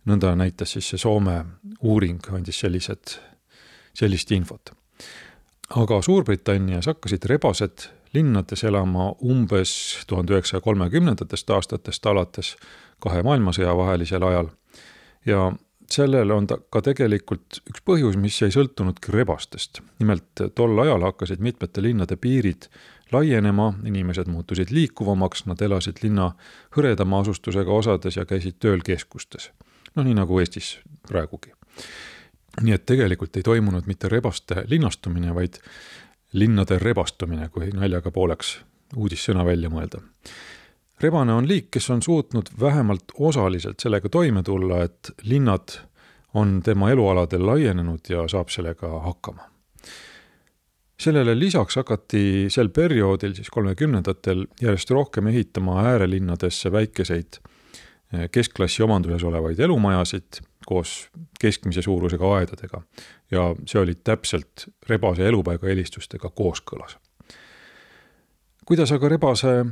[0.09, 1.37] nõnda näitas siis see Soome
[1.81, 3.15] uuring, andis sellised,
[3.97, 4.71] sellist infot.
[5.75, 9.71] aga Suurbritannias hakkasid rebased linnades elama umbes
[10.07, 12.55] tuhande üheksasaja kolmekümnendatest aastatest alates
[12.99, 14.49] kahe maailmasõja vahelisel ajal
[15.25, 15.51] ja
[15.91, 19.81] sellel on ta ka tegelikult üks põhjus, mis ei sõltunudki rebastest.
[19.99, 22.69] nimelt tol ajal hakkasid mitmete linnade piirid
[23.11, 26.31] laienema, inimesed muutusid liikuvamaks, nad elasid linna
[26.75, 29.51] hõredama asustusega osades ja käisid tööl keskustes.
[29.95, 30.77] no nii nagu Eestis
[31.07, 31.53] praegugi.
[32.61, 35.59] nii et tegelikult ei toimunud mitte rebaste linnastumine, vaid
[36.33, 38.59] linnade rebastumine, kui naljaga pooleks
[38.95, 40.01] uudissõna välja mõelda.
[41.01, 45.79] Rebane on liik, kes on suutnud vähemalt osaliselt sellega toime tulla, et linnad
[46.33, 49.49] on tema elualadel laienenud ja saab sellega hakkama.
[50.99, 57.39] sellele lisaks hakati sel perioodil, siis kolmekümnendatel, järjest rohkem ehitama äärelinnadesse väikeseid
[58.13, 61.09] eh, keskklassi omanduses olevaid elumajasid koos
[61.39, 62.81] keskmise suurusega aedadega.
[63.31, 66.97] ja see oli täpselt rebase elupaiga eelistustega kooskõlas.
[68.65, 69.65] kuidas aga rebase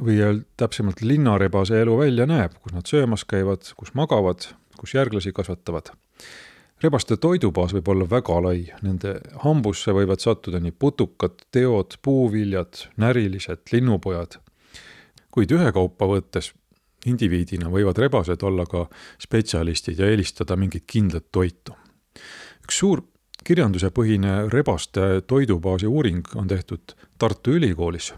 [0.00, 5.92] või täpsemalt linnarebase elu välja näeb, kus nad söömas käivad, kus magavad, kus järglasi kasvatavad.
[6.82, 13.62] rebaste toidubaas võib olla väga lai, nende hambusse võivad sattuda nii putukad, teod, puuviljad, närilised,
[13.72, 14.38] linnupojad.
[15.30, 16.52] kuid ühekaupa võttes
[17.06, 18.86] indiviidina võivad rebased olla ka
[19.18, 21.76] spetsialistid ja eelistada mingit kindlat toitu.
[22.64, 23.02] üks suur
[23.44, 28.12] kirjandusepõhine rebaste toidubaasi uuring on tehtud Tartu Ülikoolis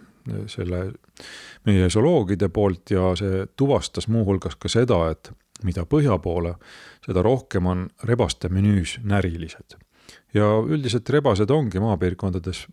[0.46, 0.92] selle
[1.66, 5.32] meie zooloogide poolt ja see tuvastas muuhulgas ka seda, et
[5.64, 6.54] mida põhja poole,
[7.04, 9.76] seda rohkem on rebaste menüüs närilised.
[10.34, 12.66] ja üldiselt rebased ongi maapiirkondades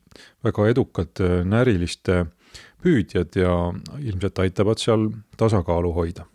[0.44, 2.26] väga edukad äh, näriliste
[2.84, 6.26] püüdjad ja ilmselt aitavad seal tasakaalu hoida.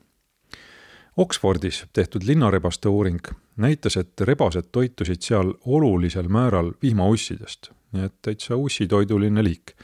[1.17, 3.21] Oxfordis tehtud linnarebaste uuring
[3.57, 9.75] näitas, et rebased toitusid seal olulisel määral vihmaussidest, nii et täitsa ussitoiduline liik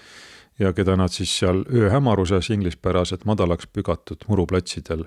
[0.59, 5.05] ja keda nad siis seal ööhämaruses inglispäraselt madalaks pügatud muruplatsidel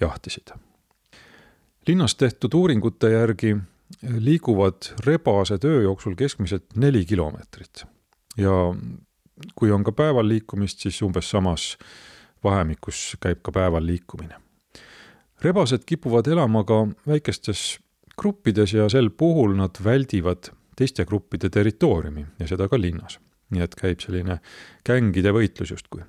[0.00, 0.56] jahtisid
[1.86, 3.56] linnas tehtud uuringute järgi
[4.18, 7.84] liiguvad rebased öö jooksul keskmiselt neli kilomeetrit.
[8.36, 8.74] ja
[9.54, 11.78] kui on ka päeval liikumist, siis umbes samas
[12.44, 14.34] vahemikus käib ka päeval liikumine.
[15.42, 17.78] rebased kipuvad elama ka väikestes
[18.20, 23.20] gruppides ja sel puhul nad väldivad teiste gruppide territooriumi ja seda ka linnas.
[23.50, 24.40] Nii et käib selline
[24.86, 26.04] gängide võitlus justkui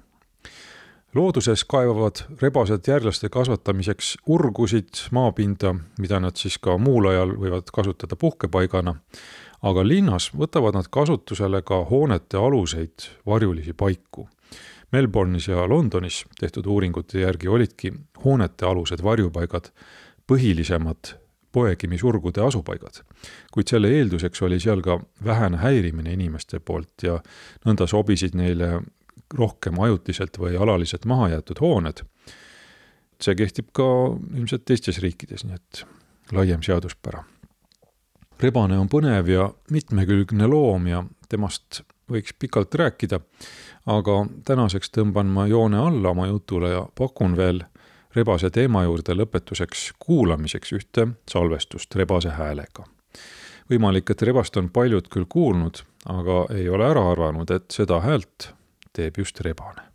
[1.17, 8.17] looduses kaevavad rebased järglaste kasvatamiseks urgusid, maapinda, mida nad siis ka muul ajal võivad kasutada
[8.19, 8.95] puhkepaigana,
[9.65, 14.27] aga linnas võtavad nad kasutusele ka hoonete aluseid varjulisi paiku.
[14.91, 17.91] Melbourne'is ja Londonis tehtud uuringute järgi olidki
[18.23, 19.71] hoonete alused varjupaigad
[20.27, 21.15] põhilisemad
[21.57, 23.01] poegimisurgude asupaigad.
[23.53, 27.17] kuid selle eelduseks oli seal ka vähene häirimine inimeste poolt ja
[27.65, 28.81] nõnda sobisid neile
[29.33, 32.03] rohkem ajutiselt või alaliselt maha jäetud hooned.
[33.21, 33.85] see kehtib ka
[34.37, 35.83] ilmselt teistes riikides, nii et
[36.31, 37.23] laiem seaduspära.
[38.39, 43.19] rebane on põnev ja mitmekülgne loom ja temast võiks pikalt rääkida,
[43.85, 47.63] aga tänaseks tõmban ma joone alla oma jutule ja pakun veel
[48.17, 52.85] rebase teema juurde lõpetuseks kuulamiseks ühte salvestust rebase häälega.
[53.69, 58.53] võimalik, et rebast on paljud küll kuulnud, aga ei ole ära arvanud, et seda häält
[58.95, 59.86] teeb just rebane.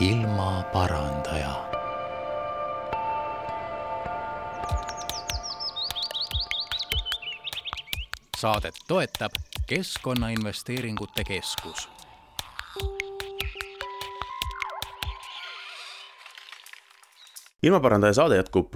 [0.00, 1.70] Ilmaparandaja.
[8.36, 9.32] saadet toetab
[9.66, 11.88] Keskkonnainvesteeringute Keskus
[17.62, 18.72] ilmaparandaja saade jätkub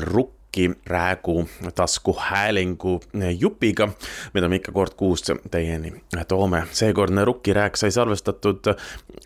[0.00, 3.00] Rukk Rocki Räägu taskuhäälingu
[3.38, 3.88] jupiga,
[4.34, 5.92] mida me ikka kord kuus teieni
[6.28, 6.64] toome.
[6.72, 8.64] seekordne Rukki Rääk sai salvestatud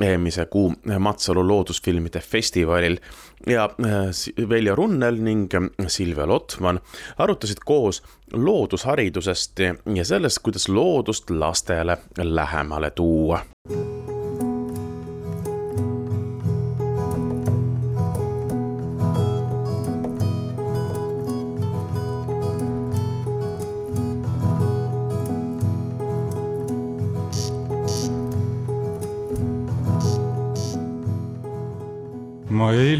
[0.02, 2.98] eelmise kuu Matsalu loodusfilmide festivalil
[3.46, 5.48] ja äh, Veljo Runnel ning
[5.86, 6.80] Silvia Lotman
[7.18, 9.58] arutasid koos loodusharidusest
[9.94, 13.40] ja sellest, kuidas loodust lastele lähemale tuua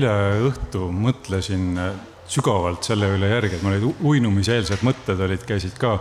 [0.03, 1.95] eile õhtu mõtlesin äh,
[2.31, 5.97] sügavalt selle üle järgi, et mul olid uinumiseelsed mõtted olid, käisid ka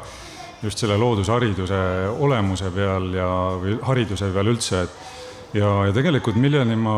[0.61, 1.79] just selle loodushariduse
[2.21, 3.29] olemuse peal ja,
[3.61, 6.95] või hariduse peal üldse, et ja, ja tegelikult milleni ma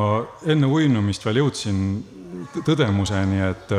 [0.48, 1.80] enne uinumist veel jõudsin
[2.66, 3.72] tõdemuseni, et,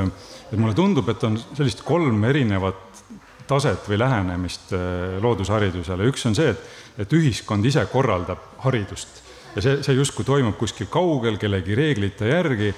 [0.51, 3.05] et mulle tundub, et on sellist kolm erinevat
[3.49, 6.73] taset või lähenemist äh, loodusharidusele, üks on see, et,
[7.05, 9.24] et ühiskond ise korraldab haridust
[9.55, 12.71] ja see, see justkui toimub kuskil kaugel kellegi reeglite järgi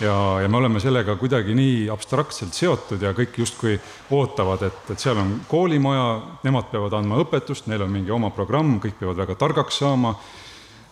[0.00, 3.76] ja, ja me oleme sellega kuidagi nii abstraktselt seotud ja kõik justkui
[4.14, 6.06] ootavad, et, et seal on koolimaja,
[6.46, 10.14] nemad peavad andma õpetust, neil on mingi oma programm, kõik peavad väga targaks saama.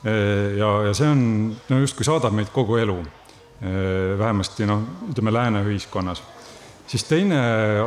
[0.05, 1.25] ja, ja see on,
[1.69, 3.03] no justkui saadab meid kogu elu.
[4.19, 6.23] vähemasti noh, ütleme lääne ühiskonnas.
[6.87, 7.39] siis teine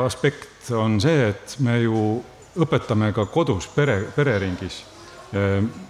[0.06, 2.24] aspekt on see, et me ju
[2.56, 4.84] õpetame ka kodus pere, pereringis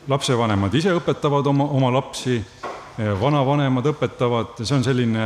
[0.07, 5.25] lapsevanemad ise õpetavad oma, oma lapsi, ehm, vanavanemad õpetavad, see on selline,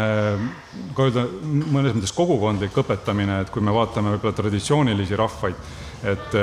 [0.96, 1.26] ka öelda,
[1.74, 5.68] mõnes mõttes kogukondlik õpetamine, et kui me vaatame võib-olla traditsioonilisi rahvaid,
[6.04, 6.40] et,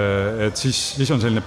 [0.48, 1.42] et siis, siis on selline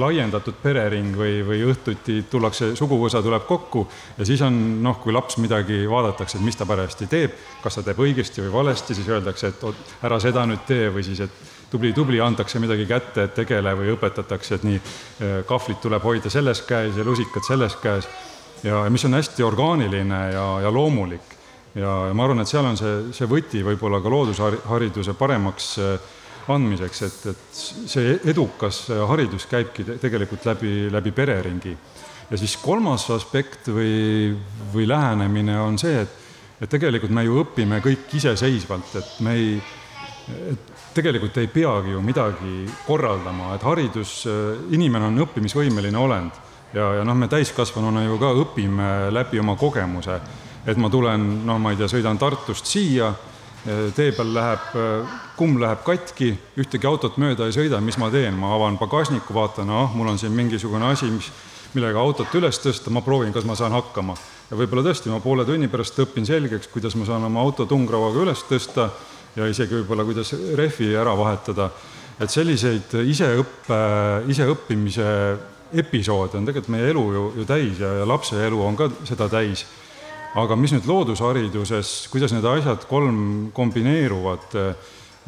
[0.00, 3.84] laiendatud perering või, või õhtuti tullakse, suguvõsa tuleb kokku
[4.18, 7.84] ja siis on noh, kui laps midagi vaadatakse, et mis ta parajasti teeb, kas ta
[7.86, 11.51] teeb õigesti või valesti, siis öeldakse, et oot, ära seda nüüd tee või siis, et
[11.72, 16.62] tubli-tubli, antakse midagi kätte, et tegele või õpetatakse, et nii, eh, kahvlit tuleb hoida selles
[16.68, 18.08] käes ja lusikad selles käes.
[18.62, 21.36] ja mis on hästi orgaaniline ja, ja loomulik.
[21.74, 26.10] ja, ja ma arvan, et seal on see, see võti võib-olla ka loodushariduse paremaks eh,
[26.48, 31.76] andmiseks, et, et see edukas haridus käibki tegelikult läbi, läbi pereringi.
[32.30, 34.34] ja siis kolmas aspekt või,
[34.74, 36.20] või lähenemine on see, et,
[36.60, 39.56] et tegelikult me ju õpime kõik iseseisvalt, et me ei,
[40.52, 44.22] et tegelikult ei peagi ju midagi korraldama, et haridus,
[44.70, 46.40] inimene on õppimisvõimeline olend
[46.74, 50.20] ja, ja noh, me täiskasvanuna ju ka õpime läbi oma kogemuse.
[50.66, 53.12] et ma tulen, noh, ma ei tea, sõidan Tartust siia,
[53.94, 54.68] tee peal läheb,
[55.36, 59.70] kumm läheb katki, ühtegi autot mööda ei sõida, mis ma teen, ma avan pagasniku, vaatan,
[59.70, 61.30] ah, mul on siin mingisugune asi, mis,
[61.74, 64.14] millega autot üles tõsta, ma proovin, kas ma saan hakkama.
[64.50, 68.22] ja võib-olla tõesti, ma poole tunni pärast õpin selgeks, kuidas ma saan oma auto tungrauaga
[68.22, 68.90] üles tõsta
[69.36, 71.70] ja isegi võib-olla, kuidas rehvi ära vahetada.
[72.20, 73.78] et selliseid iseõppe,
[74.30, 75.06] iseõppimise
[75.72, 79.28] episoode on tegelikult meie elu ju, ju täis ja, ja lapse elu on ka seda
[79.32, 79.64] täis.
[80.36, 84.54] aga mis nüüd loodushariduses, kuidas need asjad kolm kombineeruvad,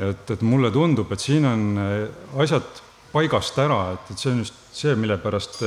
[0.00, 1.64] et, et mulle tundub, et siin on
[2.40, 2.80] asjad
[3.12, 5.60] paigast ära, et, et see on just see, mille pärast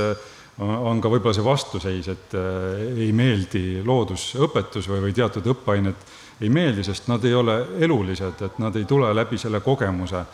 [0.58, 6.10] on ka võib-olla see vastuseis, et ei meeldi loodusõpetus või, või teatud õppeained
[6.42, 10.26] ei meeldi, sest nad ei ole elulised, et nad ei tule läbi selle kogemuse.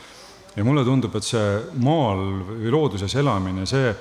[0.56, 3.94] ja mulle tundub, et see maal või looduses elamine, see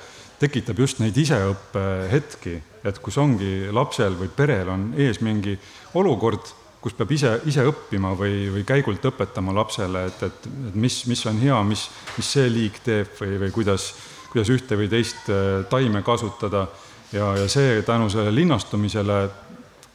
[0.42, 5.54] tekitab just neid iseõppehetki, et kus ongi lapsel või perel on ees mingi
[5.94, 6.50] olukord,
[6.82, 11.22] kus peab ise, ise õppima või, või käigult õpetama lapsele, et, et, et mis, mis
[11.30, 11.86] on hea, mis,
[12.16, 13.92] mis see liik teeb või, või kuidas,
[14.32, 15.30] kuidas ühte või teist
[15.70, 16.66] taime kasutada.
[17.12, 19.22] ja, ja see tänu sellele linnastumisele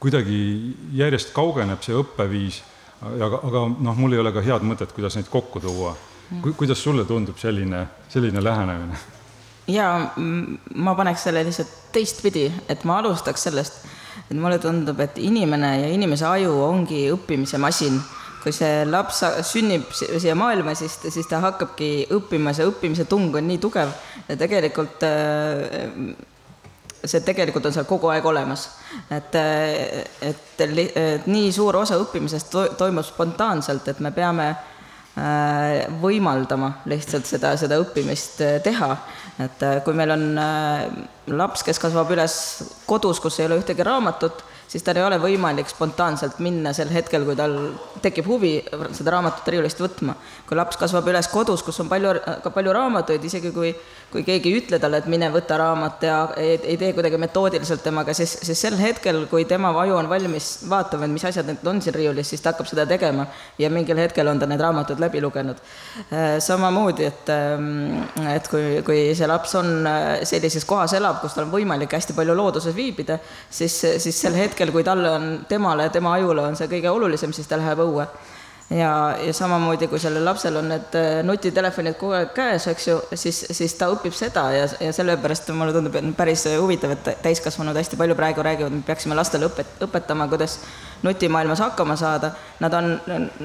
[0.00, 0.40] kuidagi
[0.94, 2.62] järjest kaugeneb see õppeviis,
[3.02, 5.96] aga, aga noh, mul ei ole ka head mõtet, kuidas neid kokku tuua
[6.28, 6.52] Ku,.
[6.60, 8.98] kuidas sulle tundub selline, selline lähenemine?
[9.68, 9.88] ja
[10.74, 13.82] ma paneks selle lihtsalt teistpidi, et ma alustaks sellest,
[14.28, 18.00] et mulle tundub, et inimene ja inimese aju ongi õppimise masin.
[18.38, 23.48] kui see laps sünnib siia maailma, siis, siis ta hakkabki õppima, see õppimise tung on
[23.50, 23.90] nii tugev
[24.28, 25.02] ja tegelikult
[27.04, 28.68] see tegelikult on seal kogu aeg olemas.
[29.10, 29.34] et,
[30.22, 37.28] et, et nii suur osa õppimisest to, toimub spontaanselt, et me peame äh, võimaldama lihtsalt
[37.28, 38.90] seda, seda õppimist äh, teha.
[39.38, 40.28] et äh, kui meil on
[41.38, 42.38] laps, kes kasvab üles
[42.86, 47.24] kodus, kus ei ole ühtegi raamatut, siis tal ei ole võimalik spontaanselt minna sel hetkel,
[47.24, 47.54] kui tal
[48.04, 48.56] tekib huvi
[48.96, 50.16] seda raamatut riiulist võtma.
[50.48, 52.16] kui laps kasvab üles kodus, kus on palju,
[52.54, 53.72] palju raamatuid, isegi kui
[54.12, 57.82] kui keegi ei ütle talle, et mine võta raamat ja ei, ei tee kuidagi metoodiliselt
[57.84, 61.66] temaga, siis, siis sel hetkel, kui tema aju on valmis vaatama, et mis asjad need
[61.68, 63.26] on siin riiulis, siis ta hakkab seda tegema
[63.60, 65.60] ja mingil hetkel on ta need raamatud läbi lugenud.
[66.08, 68.00] Äh, samamoodi, et, ähm,
[68.32, 72.16] et kui, kui see laps on äh, sellises kohas elab, kus tal on võimalik hästi
[72.16, 76.70] palju looduses viibida, siis, siis sel hetkel, kui talle on, temale, tema ajule on see
[76.72, 78.08] kõige olulisem, siis ta läheb õue
[78.70, 82.98] ja, ja samamoodi, kui sellel lapsel on need äh, nutitelefonid kogu aeg käes, eks ju,
[83.14, 87.76] siis, siis ta õpib seda ja, ja sellepärast mulle tundub, et päris huvitav, et täiskasvanud
[87.76, 90.58] hästi palju praegu räägivad, me peaksime lastele õpet-, õpetama, kuidas
[91.02, 92.32] nutimaailmas hakkama saada.
[92.60, 92.92] Nad on,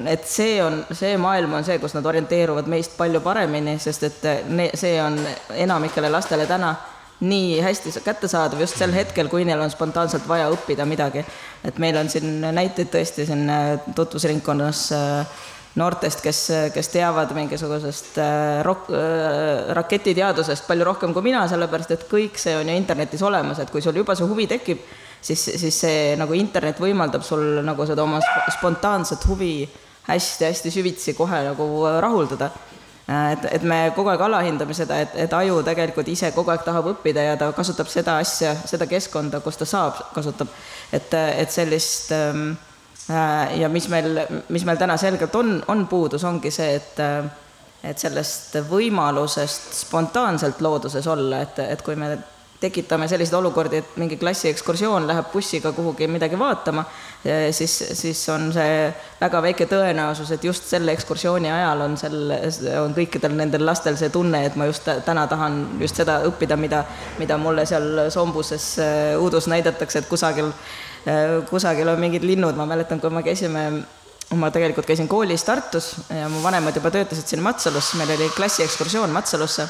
[0.10, 4.26] et see on, see maailm on see, kus nad orienteeruvad meist palju paremini, sest et
[4.50, 5.20] ne, see on
[5.64, 6.76] enamikele lastele täna
[7.20, 11.26] nii hästi kättesaadav just sel hetkel, kui neil on spontaanselt vaja õppida midagi.
[11.64, 15.44] et meil on siin näiteid tõesti siin äh, tutvusringkonnas äh,
[15.76, 16.40] noortest, kes,
[16.74, 22.54] kes teavad mingisugusest äh, rok-, äh, raketiteadusest palju rohkem kui mina, sellepärast et kõik see
[22.60, 24.84] on ju internetis olemas, et kui sul juba see huvi tekib,
[25.22, 28.22] siis, siis see nagu internet võimaldab sul nagu seda oma
[28.58, 29.56] spontaanset huvi
[30.10, 31.68] hästi-hästi süvitsi kohe nagu
[32.04, 32.52] rahuldada
[33.08, 36.92] et, et me kogu aeg alahindame seda, et, et aju tegelikult ise kogu aeg tahab
[36.94, 40.48] õppida ja ta kasutab seda asja, seda keskkonda, kus ta saab, kasutab.
[40.92, 42.54] et, et sellist ähm,
[43.10, 47.26] Äh, ja mis meil, mis meil täna selgelt on, on puudus, ongi see, et äh,
[47.84, 52.14] et sellest võimalusest spontaanselt looduses olla, et, et kui me
[52.64, 56.86] tekitame selliseid olukordi, et mingi klassiekskursioon läheb bussiga kuhugi midagi vaatama,
[57.52, 58.78] siis, siis on see
[59.20, 62.18] väga väike tõenäosus, et just selle ekskursiooni ajal on sel,
[62.80, 66.86] on kõikidel nendel lastel see tunne, et ma just täna tahan just seda õppida, mida,
[67.20, 70.52] mida mulle seal sombuses äh, uudus näidatakse, et kusagil
[71.04, 73.64] Äh, kusagil on mingid linnud, ma mäletan, kui me käisime,
[74.40, 79.12] ma tegelikult käisin koolis Tartus ja mu vanemad juba töötasid siin Matsalus, meil oli klassiekskursioon
[79.12, 79.68] Matsalusse.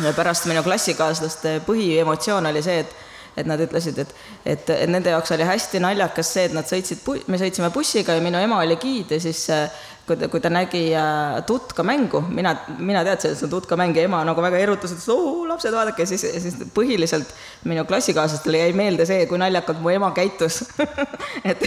[0.00, 3.00] Ja pärast minu klassikaaslaste põhiemotsioon oli see, et
[3.32, 4.10] et nad ütlesid, et,
[4.44, 7.00] et, et nende jaoks oli hästi naljakas see, et nad sõitsid,
[7.32, 9.70] me sõitsime bussiga ja minu ema oli giid ja siis äh,
[10.06, 13.78] kui ta, kui ta nägi äh, tutka mängu, mina, mina teadsin, et see on tutka
[13.80, 17.32] mäng ja ema nagu väga erutas, ütles oo lapsed, vaadake, siis, siis põhiliselt
[17.70, 20.62] minu klassikaaslastele jäi meelde see, kui naljakalt mu ema käitus.
[21.50, 21.62] Et,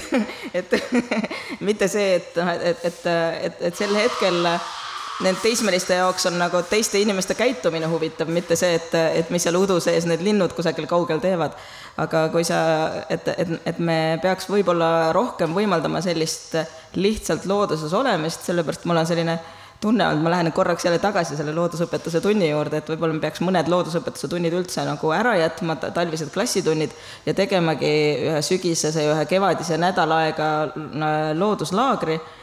[0.55, 0.73] et
[1.67, 2.99] mitte see, et, et, et,
[3.47, 4.45] et, et sel hetkel
[5.23, 9.55] need teismeliste jaoks on nagu teiste inimeste käitumine huvitav, mitte see, et, et mis seal
[9.55, 11.55] udu sees need linnud kusagil kaugel teevad.
[11.97, 12.57] aga kui sa,
[13.09, 16.57] et, et, et me peaks võib-olla rohkem võimaldama sellist
[16.99, 19.37] lihtsalt looduses olemist, sellepärast mul on selline
[19.79, 23.43] tunne olnud, ma lähen korraks jälle tagasi selle loodusõpetuse tunni juurde, et võib-olla me peaks
[23.43, 26.95] mõned loodusõpetuse tunnid üldse nagu ära jätma, talvised klassitunnid,
[27.25, 27.91] ja tegemagi
[28.27, 30.49] ühe sügisese ja ühe kevadise nädal aega
[31.39, 32.33] looduslaagri äh,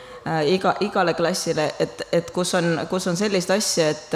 [0.46, 4.14] iga, igale klassile, et, et kus on, kus on sellist asja, et,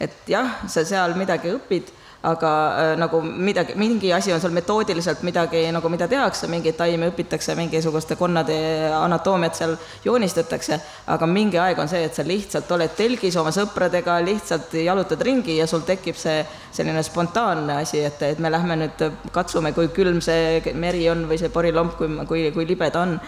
[0.00, 1.92] et jah, sa seal midagi õpid,
[2.26, 7.10] aga äh, nagu midagi, mingi asi on seal metoodiliselt midagi nagu, mida tehakse, mingeid taimi
[7.12, 8.56] õpitakse, mingisuguste konnade
[8.98, 10.80] anatoomiat seal joonistatakse,
[11.14, 15.58] aga mingi aeg on see, et sa lihtsalt oled telgis oma sõpradega, lihtsalt jalutad ringi
[15.60, 16.40] ja sul tekib see
[16.74, 21.38] selline spontaanne asi, et, et me lähme nüüd katsume, kui külm see meri on või
[21.40, 23.18] see porilomp, kui, kui, kui libe ta on.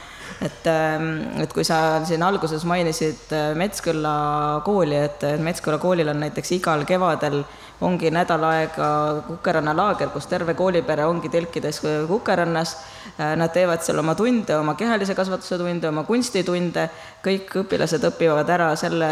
[0.44, 1.06] Et, ähm,
[1.42, 6.84] et kui sa siin alguses mainisid äh, Metsküla kooli, et Metsküla koolil on näiteks igal
[6.86, 7.40] kevadel
[7.80, 8.88] ongi nädal aega
[9.26, 12.76] Kukeranna laager, kus terve koolipere ongi telkides Kukerannas.
[13.18, 16.88] Äh, nad teevad seal oma tunde, oma kehalise kasvatuse tunde, oma kunstitunde,
[17.24, 19.08] kõik õpilased õpivad ära selle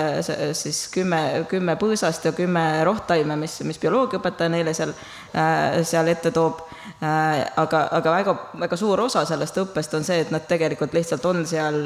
[0.55, 4.95] siis kümme, kümme põõsast ja kümme rohttaime, mis, mis bioloogiaõpetaja neile seal,
[5.35, 6.63] äh, seal ette toob
[7.03, 11.25] Äh, aga, aga väga, väga suur osa sellest õppest on see, et nad tegelikult lihtsalt
[11.29, 11.83] on seal,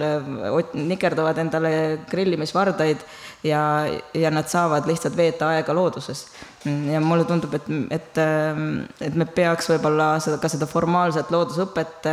[0.77, 1.73] nikerdavad endale
[2.11, 3.03] grillimisvardaid
[3.49, 3.63] ja,
[4.15, 6.27] ja nad saavad lihtsalt veeta aega looduses.
[6.65, 8.61] Ja mulle tundub, et, et, äh,
[9.07, 12.09] et me peaks võib-olla seda, ka seda formaalset loodusõpet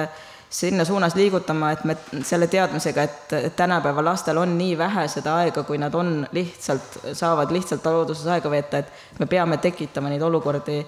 [0.50, 5.64] sinna suunas liigutama, et me selle teadmisega, et tänapäeva lastel on nii vähe seda aega,
[5.68, 10.80] kui nad on lihtsalt, saavad lihtsalt looduses aega veeta, et me peame tekitama neid olukordi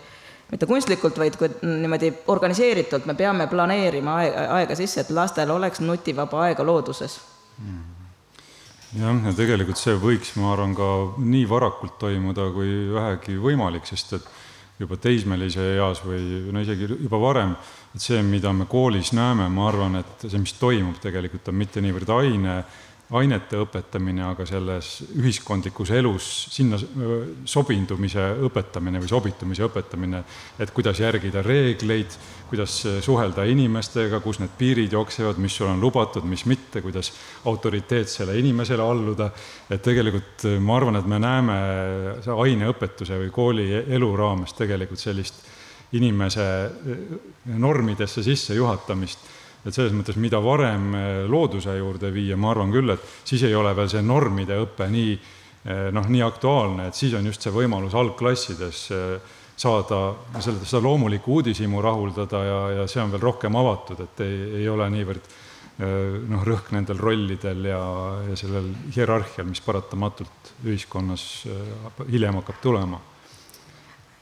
[0.51, 5.83] mitte kunstlikult, vaid kui niimoodi organiseeritult me peame planeerima aega, aega sisse, et lastel oleks
[5.83, 7.19] nutivaba aega looduses
[7.59, 7.98] mm.
[8.97, 10.89] Jah, ja tegelikult see võiks, ma arvan, ka
[11.21, 14.29] nii varakult toimuda kui vähegi võimalik, sest et
[14.79, 17.55] juba teismelise eas või no isegi juba varem,
[17.93, 21.83] et see, mida me koolis näeme, ma arvan, et see, mis toimub tegelikult, on mitte
[21.83, 22.61] niivõrd aine
[23.17, 26.77] ainete õpetamine, aga selles ühiskondlikus elus sinna
[27.49, 30.21] sobindumise õpetamine või sobitumise õpetamine,
[30.61, 32.13] et kuidas järgida reegleid,
[32.49, 37.11] kuidas suhelda inimestega, kus need piirid jooksevad, mis sul on lubatud, mis mitte, kuidas
[37.49, 39.31] autoriteetsele inimesele alluda.
[39.69, 41.57] et tegelikult ma arvan, et me näeme
[42.25, 45.41] aineõpetuse või kooli elu raames tegelikult sellist
[45.97, 46.45] inimese
[47.57, 53.03] normidesse sissejuhatamist et selles mõttes, mida varem eh, looduse juurde viia, ma arvan küll, et
[53.27, 57.27] siis ei ole veel see normide õpe nii eh, noh, nii aktuaalne, et siis on
[57.27, 59.99] just see võimalus algklassides eh, saada
[60.39, 64.69] selle, seda loomulikku uudishimu rahuldada ja, ja see on veel rohkem avatud, et ei, ei
[64.71, 65.37] ole niivõrd
[65.79, 67.79] noh, rõhk nendel rollidel ja,
[68.27, 71.23] ja sellel hierarhial, mis paratamatult ühiskonnas
[72.11, 72.99] hiljem hakkab tulema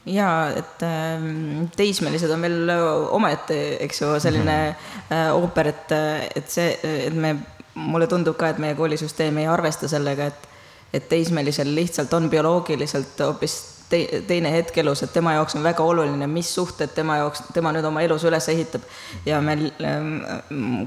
[0.06, 2.74] jaa, et ähm, teismelised on veel
[3.12, 5.96] omaette, eks ju, selline äh, ooper, et,
[6.36, 6.70] et see,
[7.06, 7.34] et me,
[7.74, 10.48] mulle tundub ka, et meie koolisüsteem ei arvesta sellega, et
[10.92, 13.56] et teismelisel lihtsalt on bioloogiliselt hoopis
[13.90, 17.72] te, teine hetk elus, et tema jaoks on väga oluline, mis suhted tema jaoks, tema
[17.74, 18.84] nüüd oma elus üles ehitab.
[19.26, 20.14] ja me ähm,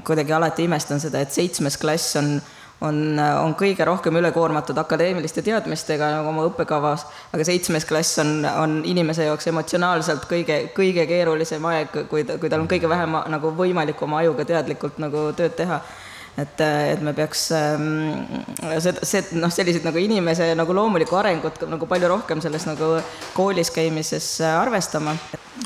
[0.06, 2.34] kuidagi alati imestan seda, et seitsmes klass on
[2.82, 8.78] on, on kõige rohkem ülekoormatud akadeemiliste teadmistega nagu oma õppekavas, aga seitsmes klass on, on
[8.88, 13.52] inimese jaoks emotsionaalselt kõige, kõige keerulisem aeg, kui ta, kui tal on kõige vähem nagu
[13.58, 15.82] võimalik oma ajuga teadlikult nagu tööd teha
[16.38, 18.22] et, et me peaks ähm,
[18.80, 22.94] seda, see, noh, selliseid nagu inimese nagu loomulikku arengut nagu palju rohkem selles nagu
[23.36, 25.16] koolis käimises arvestama.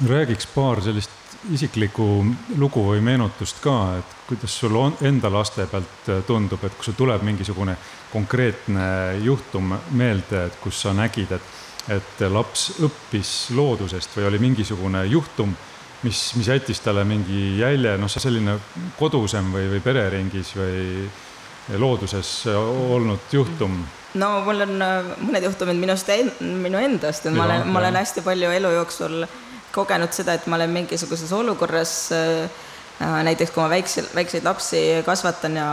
[0.08, 2.06] räägiks paar sellist isiklikku
[2.58, 6.96] lugu või meenutust ka, et kuidas sul on enda laste pealt tundub, et kui sul
[6.98, 7.76] tuleb mingisugune
[8.12, 8.88] konkreetne
[9.24, 11.54] juhtum meelde, et kus sa nägid, et,
[11.98, 15.54] et laps õppis loodusest või oli mingisugune juhtum,
[16.02, 18.58] mis, mis jättis talle mingi jälje, noh, selline
[18.98, 21.06] kodusem või, või pereringis või
[21.78, 23.80] looduses olnud juhtum?
[24.16, 26.08] No mul on mõned juhtumid minust,
[26.40, 29.42] minu endast, et ma olen, ma olen hästi palju elu jooksul äh,
[29.76, 32.64] kogenud seda, et ma olen mingisuguses olukorras äh,
[32.98, 35.66] näiteks kui ma väikse, väikseid lapsi kasvatan ja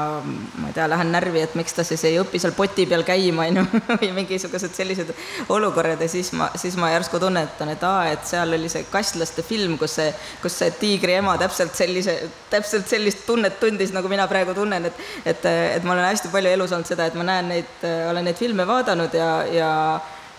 [0.59, 3.45] ma ei tea, lähen närvi, et miks ta siis ei õpi seal poti peal käima,
[3.47, 3.63] on ju,
[4.01, 5.13] või mingisugused sellised
[5.53, 9.45] olukorrad ja siis ma, siis ma järsku tunnetan, et aa, et seal oli see kastlaste
[9.47, 10.09] film, kus see,
[10.43, 12.17] kus see tiigri ema täpselt sellise,
[12.51, 16.51] täpselt sellist tunnet tundis, nagu mina praegu tunnen, et et, et ma olen hästi palju
[16.57, 19.71] elus olnud seda, et ma näen neid, olen neid filme vaadanud ja, ja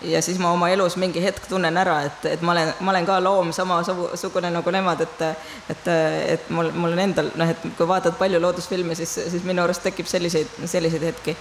[0.01, 3.05] ja siis ma oma elus mingi hetk tunnen ära, et, et ma olen, ma olen
[3.05, 5.21] ka loom samasugune nagu nemad, et
[5.69, 5.87] et,
[6.35, 9.83] et mul, mul on endal noh, et kui vaatad palju loodusfilme, siis, siis minu arust
[9.83, 11.37] tekib selliseid, selliseid hetki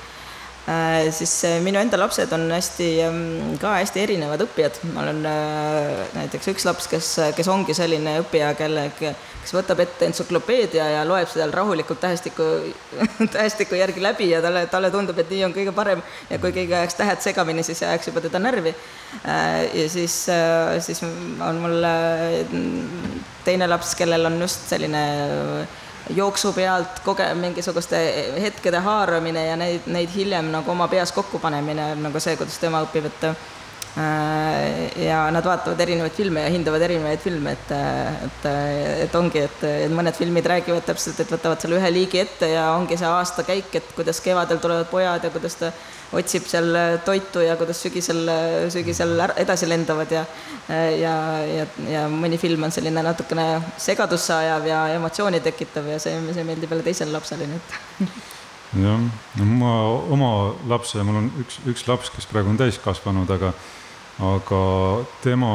[1.13, 4.79] siis äh, minu enda lapsed on hästi, ähm, ka hästi erinevad õppijad.
[4.95, 10.09] ma olen äh, näiteks üks laps, kes, kes ongi selline õppija, kelle, kes võtab ette
[10.09, 12.49] entsüklopeedia ja loeb seda rahulikult tähestiku,
[13.37, 16.79] tähestiku järgi läbi ja talle, talle tundub, et nii on kõige parem ja kui keegi
[16.81, 18.75] ajaks tähed segamini, siis ajaks juba teda närvi.
[19.25, 20.17] ja siis,
[20.81, 21.87] siis on mul
[23.45, 25.05] teine laps, kellel on just selline
[26.11, 28.01] jooksu pealt koge-, mingisuguste
[28.41, 32.83] hetkede haaramine ja neid, neid hiljem nagu oma peas kokku panemine, nagu see, kuidas tema
[32.85, 33.29] õpib, et
[33.95, 37.75] ja nad vaatavad erinevaid filme ja hindavad erinevaid filme, et,
[38.27, 38.47] et,
[39.05, 42.73] et ongi, et, et mõned filmid räägivad täpselt, et võtavad selle ühe liigi ette ja
[42.75, 45.71] ongi see aastakäik, et kuidas kevadel tulevad pojad ja kuidas ta
[46.15, 46.75] otsib seal
[47.07, 48.27] toitu ja kuidas sügisel,
[48.75, 50.25] sügisel edasi lendavad ja
[50.99, 51.15] ja,
[51.47, 53.47] ja, ja mõni film on selline natukene
[53.79, 58.11] segadusse ajav ja emotsiooni tekitav ja see, see meeldib jälle teisele lapsele, nii et
[58.83, 59.07] jah,
[59.39, 59.73] ma
[60.17, 60.31] oma
[60.71, 63.53] lapsele, mul on üks, üks laps, kes praegu on täiskasvanud, aga
[64.23, 64.63] aga
[65.23, 65.55] tema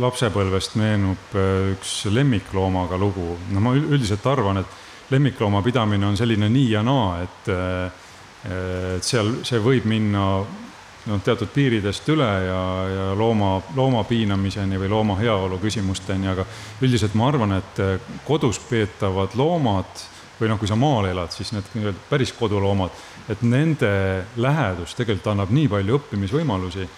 [0.00, 3.36] lapsepõlvest meenub äh, üks lemmikloomaga lugu.
[3.50, 8.06] no ma üldiselt arvan, et lemmiklooma pidamine on selline nii ja naa, et äh,
[8.40, 14.88] et seal see võib minna noh, teatud piiridest üle ja, ja looma, looma piinamiseni või
[14.88, 16.46] looma heaolu küsimusteni, aga
[16.80, 17.82] üldiselt ma arvan, et
[18.24, 20.06] kodus peetavad loomad
[20.40, 22.96] või noh, kui sa maal elad, siis need nii-öelda päris koduloomad,
[23.28, 23.92] et nende
[24.40, 26.88] lähedus tegelikult annab nii palju õppimisvõimalusi.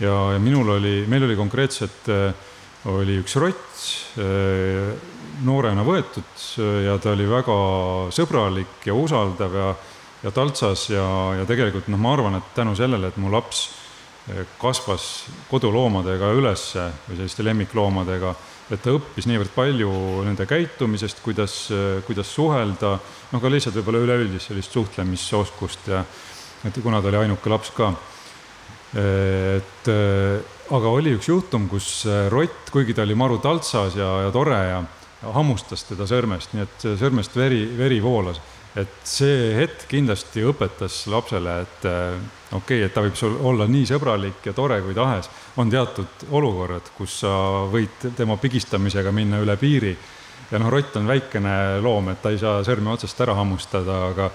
[0.00, 2.08] Ja, ja minul oli, meil oli konkreetselt,
[2.90, 3.84] oli üks rott,
[5.44, 6.44] noorena võetud
[6.84, 7.56] ja ta oli väga
[8.12, 9.70] sõbralik ja usaldav ja
[10.22, 11.04] ja taltsas ja,
[11.38, 13.68] ja tegelikult noh, ma arvan, et tänu sellele, et mu laps
[14.60, 15.04] kasvas
[15.50, 18.34] koduloomadega ülesse või selliste lemmikloomadega,
[18.70, 19.90] et ta õppis niivõrd palju
[20.26, 21.56] nende käitumisest, kuidas,
[22.06, 22.92] kuidas suhelda,
[23.32, 26.04] noh, ka lihtsalt võib-olla üleüldist sellist suhtlemisoskust ja
[26.68, 27.94] et kuna ta oli ainuke laps ka.
[28.90, 34.58] Et aga oli üks juhtum, kus rott, kuigi ta oli maru taltsas ja, ja tore
[34.66, 34.80] ja
[35.36, 38.40] hammustas teda sõrmest, nii et sõrmest veri, veri voolas
[38.78, 42.14] et see hetk kindlasti õpetas lapsele, et äh,
[42.54, 46.26] okei okay,, et ta võib sul olla nii sõbralik ja tore kui tahes, on teatud
[46.30, 47.32] olukorrad, kus sa
[47.70, 49.96] võid tema pigistamisega minna üle piiri.
[50.50, 54.30] ja noh, rott on väikene loom, et ta ei saa sõrme otsast ära hammustada, aga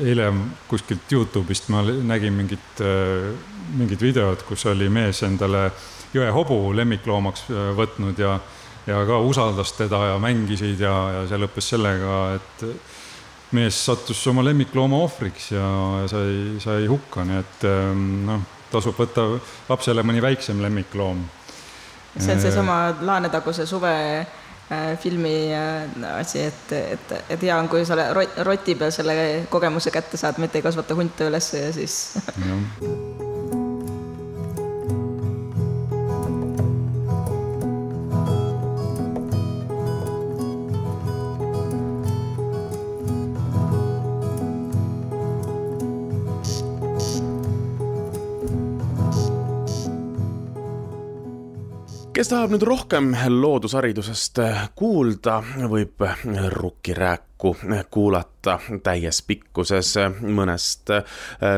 [0.00, 0.30] eile
[0.68, 3.32] kuskilt Youtube'ist ma nägin mingit, äh,
[3.76, 5.68] mingit videot, kus oli mees endale
[6.14, 8.38] jõehobu lemmikloomaks äh, võtnud ja,
[8.86, 12.66] ja ka usaldas teda ja mängisid ja, ja see lõppes sellega, et
[13.54, 15.66] mees sattus oma lemmiklooma ohvriks ja
[16.10, 19.28] sai, sai hukka, nii et ehm, noh, tasub võtta
[19.68, 21.20] lapsele mõni väiksem lemmikloom.
[22.16, 24.43] see on seesama Laanetaguse suve äh,
[25.00, 27.98] filmi äh, asi, et, et, et hea on, kui sa
[28.48, 29.18] roti peal selle
[29.52, 32.00] kogemuse kätte saad, mitte ei kasvata hunte üles ja siis
[52.24, 54.38] kes tahab nüüd rohkem loodusharidusest
[54.80, 56.00] kuulda, võib
[56.54, 57.56] Rukki rääk-, kokku
[57.90, 60.90] kuulata täies pikkuses mõnest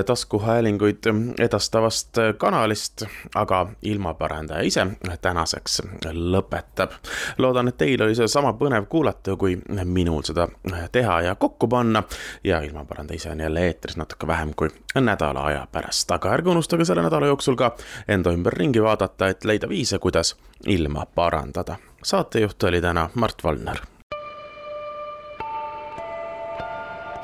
[0.07, 1.09] taskuhäälinguid
[1.39, 3.03] edastavast kanalist,
[3.35, 4.87] aga ilmaparandaja ise
[5.20, 6.91] tänaseks lõpetab.
[7.39, 10.49] loodan, et teil oli sedasama põnev kuulata, kui minul seda
[10.93, 12.03] teha ja kokku panna
[12.45, 16.85] ja ilmaparandaja ise on jälle eetris natuke vähem kui nädala aja pärast, aga ärge unustage
[16.85, 17.77] selle nädala jooksul ka
[18.09, 21.77] enda ümber ringi vaadata, et leida viise, kuidas ilma parandada.
[22.03, 23.95] saatejuht oli täna Mart Valner.